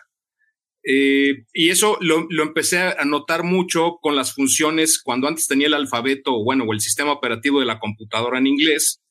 [0.83, 5.75] Eh, y eso lo, empecé a notar mucho con las funciones cuando antes tenía el
[5.75, 9.01] alfabeto, bueno, o el sistema operativo de la computadora en inglés,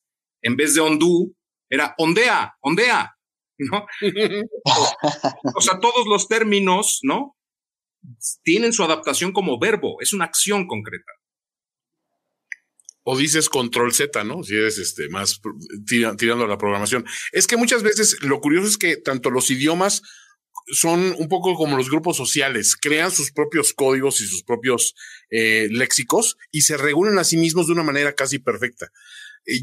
[0.43, 1.31] en vez de undo,
[1.69, 3.17] era ondea, ondea,
[3.59, 3.87] ¿no?
[5.55, 7.37] o sea, todos los términos, ¿no?
[8.43, 11.13] Tienen su adaptación como verbo, es una acción concreta.
[13.03, 14.43] O dices control Z, ¿no?
[14.43, 15.41] Si eres este, más
[15.87, 17.07] tirando a la programación.
[17.33, 20.03] Es que muchas veces lo curioso es que tanto los idiomas
[20.73, 24.95] son un poco como los grupos sociales, crean sus propios códigos y sus propios
[25.31, 28.91] eh, léxicos y se regulan a sí mismos de una manera casi perfecta.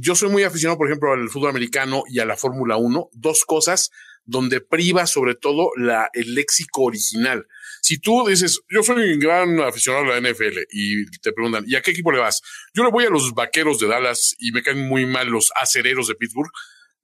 [0.01, 3.45] Yo soy muy aficionado, por ejemplo, al fútbol americano y a la Fórmula 1, dos
[3.45, 3.91] cosas
[4.25, 7.47] donde priva sobre todo la, el léxico original.
[7.81, 11.75] Si tú dices, yo soy un gran aficionado a la NFL y te preguntan, ¿y
[11.75, 12.41] a qué equipo le vas?
[12.73, 16.07] Yo le voy a los vaqueros de Dallas y me caen muy mal los acereros
[16.07, 16.51] de Pittsburgh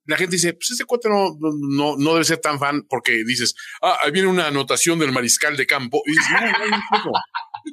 [0.05, 3.55] la gente dice, pues ese cuate no, no, no debe ser tan fan porque dices,
[3.81, 6.01] ah, ahí viene una anotación del mariscal de campo.
[6.05, 6.67] Y dices, no,
[7.05, 7.11] no,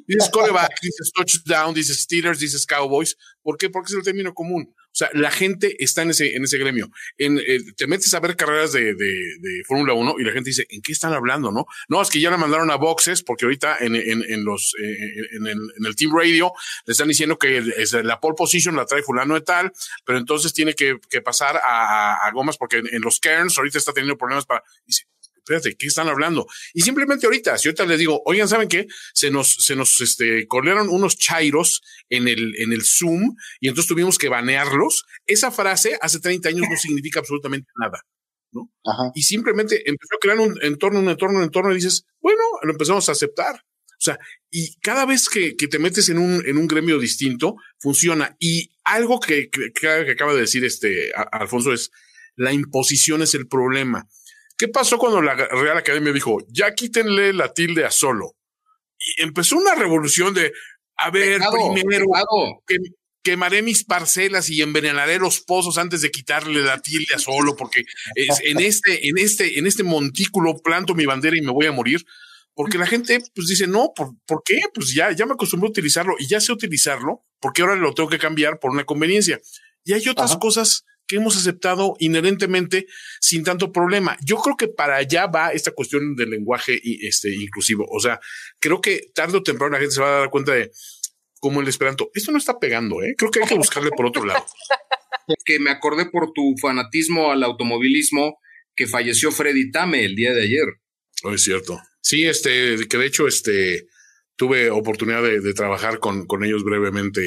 [0.07, 3.17] dices coreback, dices touchdown, dices Steelers, dices Cowboys.
[3.43, 3.69] ¿Por qué?
[3.69, 4.73] Porque es el término común.
[4.91, 6.89] O sea, la gente está en ese, en ese gremio.
[7.17, 10.65] Eh, te metes a ver carreras de, de, de Fórmula 1 y la gente dice,
[10.69, 11.51] ¿en qué están hablando?
[11.51, 14.73] No, no, es que ya la mandaron a boxes porque ahorita en, en, en los,
[14.83, 14.97] eh,
[15.37, 16.51] en, el, en el team radio
[16.85, 17.63] le están diciendo que
[18.03, 19.71] la pole position la trae fulano de tal,
[20.05, 23.93] pero entonces tiene que, que pasar a, a, gomas porque en, los Cairns ahorita está
[23.93, 25.05] teniendo problemas para, dice,
[25.55, 26.47] espérate, ¿qué están hablando?
[26.73, 28.87] Y simplemente ahorita, si ahorita les digo, oigan, ¿saben qué?
[29.13, 33.87] Se nos, se nos, este, corrieron unos chairos en el, en el Zoom y entonces
[33.87, 35.05] tuvimos que banearlos.
[35.25, 38.03] Esa frase hace 30 años no significa absolutamente nada.
[38.51, 38.69] ¿no?
[39.15, 42.71] Y simplemente empezó a crear un entorno, un entorno, un entorno y dices, bueno, lo
[42.71, 43.63] empezamos a aceptar.
[44.01, 44.17] O sea,
[44.49, 48.35] y cada vez que, que te metes en un, en un gremio distinto, funciona.
[48.39, 51.91] Y algo que, que, que acaba de decir este Alfonso es,
[52.35, 54.07] la imposición es el problema.
[54.61, 58.35] ¿Qué pasó cuando la Real Academia dijo, ya quítenle la tilde a solo?
[58.99, 60.53] Y empezó una revolución de,
[60.97, 61.41] a ver,
[61.73, 62.05] primero,
[62.67, 62.77] Que,
[63.23, 67.85] quemaré mis parcelas y envenenaré los pozos antes de quitarle la tilde a solo, porque
[68.13, 71.71] es, en este, en este, en este montículo planto mi bandera y me voy a
[71.71, 72.05] morir.
[72.53, 74.59] Porque la gente pues dice, no, ¿por, ¿por qué?
[74.75, 78.09] Pues ya, ya me acostumbré a utilizarlo y ya sé utilizarlo, porque ahora lo tengo
[78.09, 79.41] que cambiar por una conveniencia.
[79.83, 82.87] Y hay otras cosas que hemos aceptado inherentemente
[83.19, 84.15] sin tanto problema.
[84.23, 87.85] Yo creo que para allá va esta cuestión del lenguaje este, inclusivo.
[87.91, 88.17] O sea,
[88.59, 90.71] creo que tarde o temprano la gente se va a dar cuenta de
[91.41, 92.11] como el esperanto.
[92.13, 93.13] Esto no está pegando, ¿eh?
[93.17, 94.45] Creo que hay que buscarle por otro lado.
[95.45, 98.37] Que me acordé por tu fanatismo al automovilismo
[98.75, 100.65] que falleció Freddy Tame el día de ayer.
[101.23, 101.79] Oh, es cierto.
[102.01, 103.87] Sí, este, que de hecho, este,
[104.41, 107.21] tuve oportunidad de, trabajar con, ellos brevemente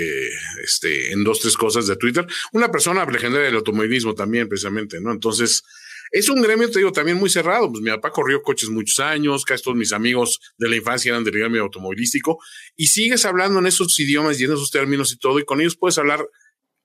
[0.64, 2.26] este, en dos, tres cosas de Twitter.
[2.52, 5.12] Una persona legendaria del automovilismo también, precisamente, ¿no?
[5.12, 5.62] Entonces,
[6.10, 7.70] es un gremio, te digo, también muy cerrado.
[7.70, 11.22] Pues mi papá corrió coches muchos años, casi todos mis amigos de la infancia eran
[11.22, 12.40] del gremio automovilístico,
[12.74, 15.76] y sigues hablando en esos idiomas y en esos términos y todo, y con ellos
[15.76, 16.28] puedes hablar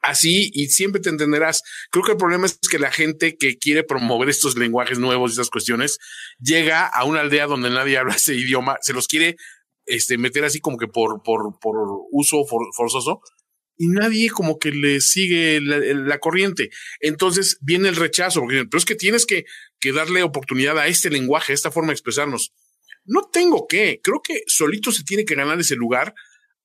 [0.03, 1.63] así y siempre te entenderás.
[1.89, 5.33] Creo que el problema es que la gente que quiere promover estos lenguajes nuevos y
[5.33, 5.97] estas cuestiones
[6.39, 9.37] llega a una aldea donde nadie habla ese idioma, se los quiere
[9.89, 11.75] este, meter así como que por, por, por
[12.11, 13.21] uso forzoso
[13.77, 16.69] y nadie como que le sigue la, corriente.
[16.99, 19.45] Entonces viene el rechazo, porque, pero es que tienes que,
[19.79, 22.53] que darle oportunidad a este lenguaje, a esta forma de expresarnos.
[23.05, 26.13] No tengo que, creo que solito se tiene que ganar ese lugar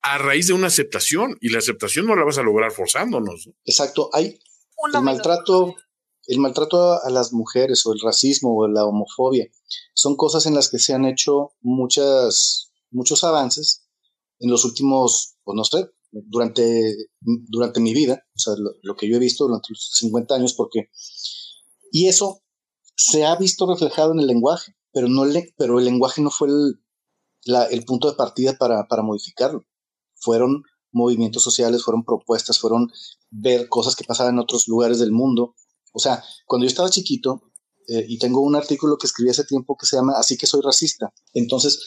[0.03, 3.49] a raíz de una aceptación y la aceptación no la vas a lograr forzándonos.
[3.65, 4.39] Exacto, hay
[4.93, 5.77] el maltrato,
[6.27, 9.47] el maltrato a las mujeres o el racismo o la homofobia
[9.95, 13.87] son cosas en las que se han hecho muchas muchos avances
[14.39, 19.17] en los últimos, pues no sé, durante, durante mi vida, o sea, lo, que yo
[19.17, 20.91] he visto durante los 50 años, porque,
[21.91, 22.43] y eso
[22.97, 26.49] se ha visto reflejado en el lenguaje, pero, no le, pero el lenguaje no fue
[26.49, 26.81] el,
[27.71, 29.65] el punto de partida para, para modificarlo.
[30.15, 32.89] Fueron movimientos sociales, fueron propuestas, fueron
[33.31, 35.57] ver cosas que pasaban en otros lugares del mundo
[35.93, 37.51] O sea, cuando yo estaba chiquito,
[37.89, 40.63] eh, y tengo un artículo que escribí hace tiempo que se llama Así que soy
[40.63, 41.13] racista.
[41.35, 41.81] Entonces,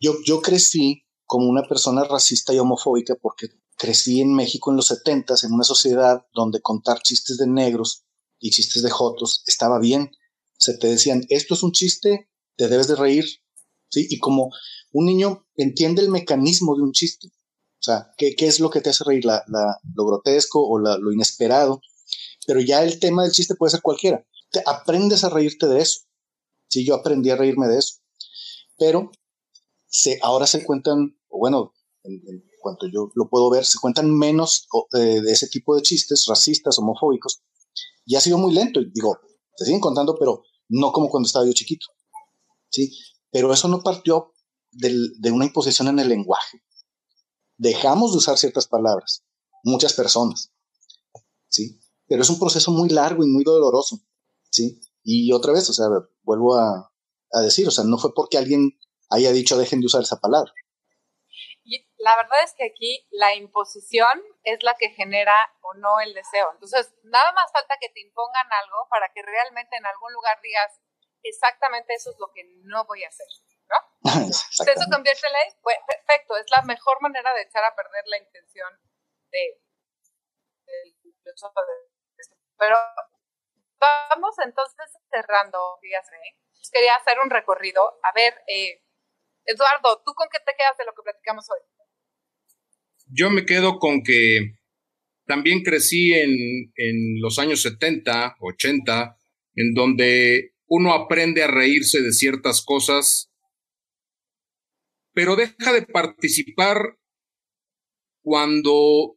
[0.00, 5.34] yo, crecí como una persona racista y homofóbica porque crecí en México en los 70
[5.42, 8.04] en una sociedad donde contar chistes de negros
[8.38, 10.10] y chistes de jotos estaba bien.
[10.58, 13.24] Se te decían, esto es un chiste, te debes de reír.
[13.88, 14.06] ¿Sí?
[14.10, 14.50] Y como
[14.92, 18.90] un niño entiende el mecanismo de un chiste, o sea, ¿qué, es lo que te
[18.90, 19.24] hace reír?
[19.24, 21.80] La, lo grotesco o lo inesperado.
[22.46, 26.00] Pero ya el tema del chiste puede ser cualquiera te aprendes a reírte de eso.
[26.68, 27.96] Sí, yo aprendí a reírme de eso.
[28.78, 29.10] Pero
[29.96, 31.72] se, ahora se cuentan, bueno,
[32.02, 32.20] en,
[32.60, 36.78] cuanto yo lo puedo ver, se cuentan menos eh, de ese tipo de chistes racistas,
[36.78, 37.42] homofóbicos.
[38.04, 38.80] Y ha sido muy lento.
[38.92, 39.18] Digo,
[39.56, 41.86] te siguen contando, pero no como cuando estaba yo chiquito.
[42.68, 42.92] Sí,
[43.30, 44.34] pero eso no partió
[44.70, 46.62] de una imposición en el lenguaje.
[47.56, 49.24] Dejamos de usar ciertas palabras,
[49.64, 50.52] muchas personas.
[51.48, 53.98] Sí, pero es un proceso muy largo y muy doloroso.
[54.50, 54.78] ¿sí?
[55.02, 55.86] Y otra vez, o sea,
[56.22, 56.92] vuelvo a,
[57.32, 58.76] a decir, o sea, no fue porque alguien
[59.10, 60.52] haya dicho dejen de usar esa palabra.
[61.98, 66.52] La verdad es que aquí la imposición es la que genera o no el deseo.
[66.52, 70.80] Entonces, nada más falta que te impongan algo para que realmente en algún lugar digas
[71.22, 73.26] exactamente eso es lo que no voy a hacer,
[73.68, 73.76] ¿no?
[74.30, 78.18] Eso convierte en ley, pues, perfecto, es la mejor manera de echar a perder la
[78.18, 78.70] intención
[79.32, 79.60] de,
[80.66, 80.94] de,
[82.56, 82.76] pero
[83.78, 86.16] Vamos entonces cerrando, fíjate.
[86.72, 87.98] Quería hacer un recorrido.
[88.02, 88.82] A ver, eh,
[89.46, 91.60] Eduardo, ¿tú con qué te quedas de lo que platicamos hoy?
[93.08, 94.56] Yo me quedo con que
[95.26, 99.16] también crecí en, en los años 70, 80,
[99.54, 103.30] en donde uno aprende a reírse de ciertas cosas,
[105.12, 106.98] pero deja de participar
[108.22, 109.16] cuando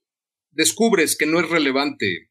[0.52, 2.30] descubres que no es relevante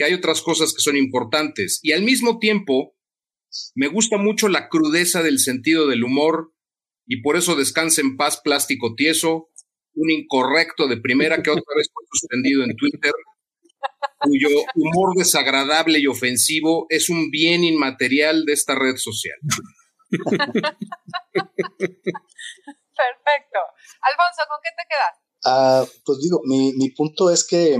[0.00, 1.78] que hay otras cosas que son importantes.
[1.82, 2.96] Y al mismo tiempo,
[3.74, 6.54] me gusta mucho la crudeza del sentido del humor
[7.10, 9.50] y por eso descansa en paz plástico tieso,
[9.94, 13.12] un incorrecto de primera que otra vez fue suspendido en Twitter,
[14.20, 19.36] cuyo humor desagradable y ofensivo es un bien inmaterial de esta red social.
[20.10, 20.38] Perfecto.
[24.02, 25.18] Alfonso, ¿con qué te quedas?
[25.44, 27.76] Ah, pues digo, mi, mi punto es que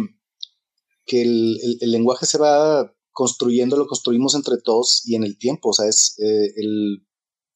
[1.06, 5.70] que el, lenguaje se va construyendo, lo construimos entre todos y en el tiempo.
[5.70, 7.04] O sea, es eh, el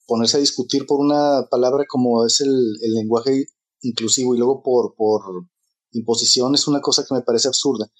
[0.06, 3.46] ponerse a discutir por una palabra como es el, lenguaje
[3.80, 5.22] inclusivo y luego por, por
[5.92, 7.90] imposición es una cosa que me parece absurda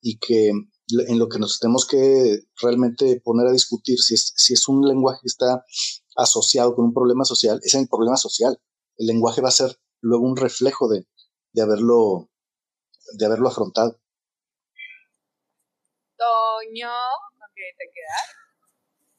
[0.00, 4.52] y que en lo que nos tenemos que realmente poner a discutir si es, si
[4.52, 5.64] es un lenguaje que está
[6.16, 8.60] asociado con un problema social, es el problema social.
[8.96, 11.06] El lenguaje va a ser luego un reflejo de,
[11.52, 12.30] de haberlo,
[13.14, 14.00] de haberlo afrontado.
[16.16, 16.90] Toño,
[17.38, 18.42] ¿con qué te quedas?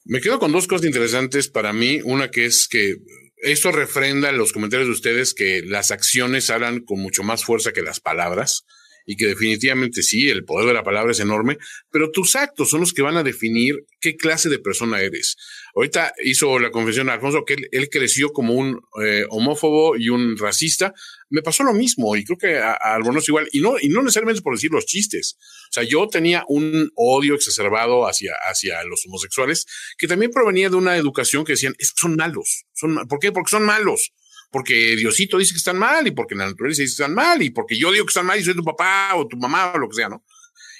[0.04, 2.00] Me quedo con dos cosas interesantes para mí.
[2.04, 2.96] Una que es que
[3.38, 7.82] esto refrenda los comentarios de ustedes que las acciones hablan con mucho más fuerza que
[7.82, 8.64] las palabras
[9.06, 11.58] y que definitivamente sí, el poder de la palabra es enorme,
[11.90, 15.36] pero tus actos son los que van a definir qué clase de persona eres.
[15.74, 20.36] Ahorita hizo la confesión a Alfonso que él, creció como un eh, homófobo y un
[20.36, 20.94] racista.
[21.28, 24.42] Me pasó lo mismo y creo que a, a igual, y no, y no necesariamente
[24.42, 25.36] por decir los chistes.
[25.70, 29.66] O sea, yo tenía un odio exacerbado hacia, hacia los homosexuales
[29.98, 32.64] que también provenía de una educación que decían, es son malos.
[32.72, 33.32] Son, ¿Por qué?
[33.32, 34.12] Porque son malos
[34.54, 37.50] porque Diosito dice que están mal y porque la naturaleza dice que están mal y
[37.50, 39.88] porque yo digo que están mal y soy tu papá o tu mamá o lo
[39.88, 40.24] que sea, ¿no?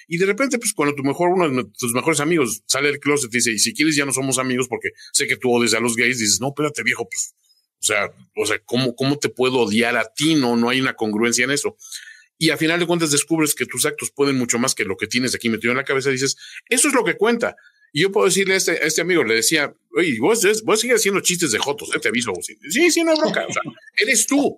[0.07, 3.39] Y de repente, pues cuando tu uno de tus mejores amigos sale del closet y
[3.39, 5.97] dice, y si quieres ya no somos amigos porque sé que tú odias a los
[5.97, 7.35] gays, dices, no, espérate viejo, pues,
[7.81, 10.37] o sea, o sea, ¿cómo, cómo te puedo odiar a ti?
[10.37, 11.77] No, no hay una congruencia en eso.
[12.39, 15.09] Y a final de cuentas descubres que tus actos pueden mucho más que lo que
[15.09, 16.11] tienes aquí metido en la cabeza.
[16.11, 16.37] Dices,
[16.69, 17.57] eso es lo que cuenta.
[17.97, 20.97] Y yo puedo decirle a este, a este amigo, le decía, oye, vos, vos sigues
[20.97, 22.01] haciendo chistes de jotos, ¿eh?
[22.01, 22.33] te aviso.
[22.43, 23.47] Sí, sí, no es bronca.
[23.49, 23.63] O sea,
[23.97, 24.57] eres tú.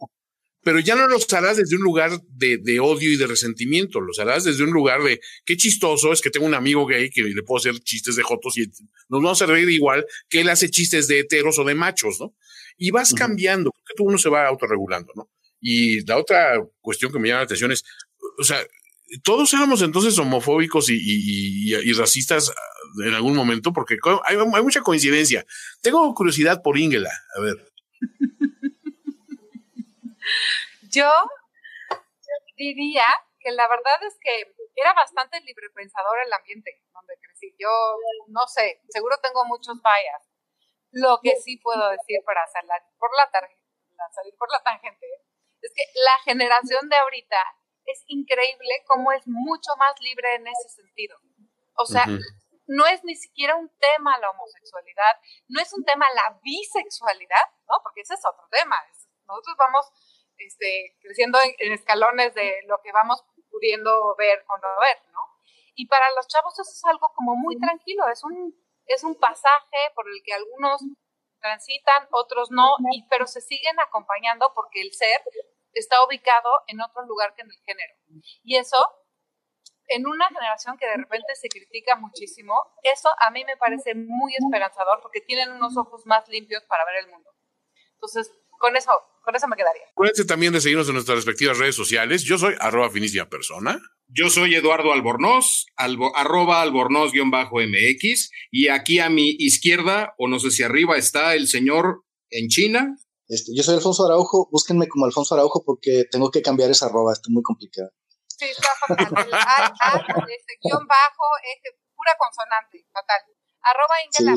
[0.63, 4.19] Pero ya no los harás desde un lugar de, de, odio y de resentimiento, los
[4.19, 7.43] harás desde un lugar de qué chistoso es que tengo un amigo gay que le
[7.43, 8.63] puedo hacer chistes de jotos y
[9.11, 12.35] nos vamos a reír igual que él hace chistes de heteros o de machos, ¿no?
[12.79, 15.31] Y vas cambiando, porque tú uno se va autorregulando, ¿no?
[15.61, 17.85] Y la otra cuestión que me llama la atención es,
[18.39, 18.67] o sea,
[19.23, 22.55] todos éramos entonces homofóbicos y, racistas ah,
[23.05, 25.45] en algún momento, porque hay, mucha coincidencia.
[25.83, 27.73] Tengo curiosidad por Ingela, a ver.
[30.91, 31.11] Yo
[32.57, 33.05] diría
[33.39, 37.55] que la verdad es que era bastante libre pensador el ambiente donde crecí.
[37.59, 37.69] Yo
[38.29, 40.23] no sé, seguro tengo muchos bias.
[40.93, 43.29] Lo que sí puedo decir para salir por la,
[44.13, 45.07] salir por la tangente
[45.61, 47.37] es que la generación de ahorita
[47.87, 51.19] es increíble cómo es mucho más libre en ese sentido.
[51.75, 52.07] O sea,
[52.67, 57.75] no es ni siquiera un tema la homosexualidad, no es un tema la bisexualidad, ¿no?
[57.83, 58.77] Porque ese es otro tema.
[59.27, 59.87] Nosotros vamos
[60.39, 65.21] este, creciendo en, escalones de lo que vamos pudiendo ver o no ver, ¿no?
[65.75, 68.55] Y para los chavos eso es algo como muy tranquilo, es un,
[68.87, 70.81] es un pasaje por el que algunos
[71.41, 75.23] transitan, otros no, y, pero se siguen acompañando porque el ser
[75.73, 77.95] está ubicado en otro lugar que en el género.
[78.43, 78.79] Y eso
[79.89, 84.35] en una generación que de repente se critica muchísimo, eso a mí me parece muy
[84.35, 87.31] esperanzador porque tienen unos ojos más limpios para ver el mundo.
[87.95, 88.91] Entonces, con eso,
[89.23, 89.83] con eso me quedaría.
[89.91, 92.23] Acuérdense también de seguirnos en nuestras respectivas redes sociales.
[92.25, 93.81] Yo soy arroba finísima persona.
[94.09, 100.63] Yo soy Eduardo Albornoz, arroba albornoz-mx, y aquí a mi izquierda, o no sé si
[100.63, 102.97] arriba, está el señor en China.
[103.27, 107.13] Este, yo soy Alfonso Araujo, búsquenme como Alfonso Araujo porque tengo que cambiar esa arroba,
[107.13, 107.91] está muy complicada.
[108.39, 109.07] Sí, está fatal.
[109.81, 111.25] Al, este, guion bajo,
[111.55, 113.21] este, pura consonante, fatal.
[113.63, 114.37] Arroba Ingela,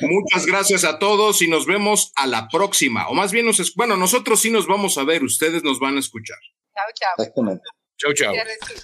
[0.00, 3.08] Muchas gracias a todos y nos vemos a la próxima.
[3.08, 6.00] O más bien, nos bueno, nosotros sí nos vamos a ver, ustedes nos van a
[6.00, 6.38] escuchar.
[6.74, 7.14] Chao, chao.
[7.18, 7.64] Exactamente.
[7.96, 8.34] Chau, chau.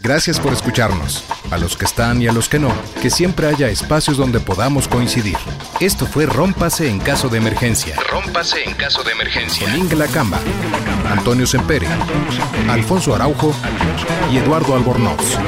[0.00, 1.24] Gracias por escucharnos.
[1.50, 2.72] A los que están y a los que no,
[3.02, 5.36] que siempre haya espacios donde podamos coincidir.
[5.80, 7.96] Esto fue Rómpase en caso de emergencia.
[8.08, 9.66] Rómpase en caso de emergencia.
[9.66, 10.38] Con Ingla Camba,
[11.10, 11.86] Antonio Sempere,
[12.68, 13.54] Alfonso Araujo
[14.32, 15.38] y Eduardo Albornoz.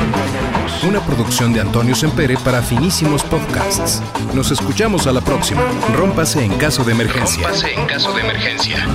[0.87, 4.03] Una producción de Antonio Sempere para finísimos podcasts.
[4.35, 5.63] Nos escuchamos a la próxima.
[5.95, 7.45] Rómpase en caso de emergencia.
[7.45, 8.87] Rómpase en caso de emergencia.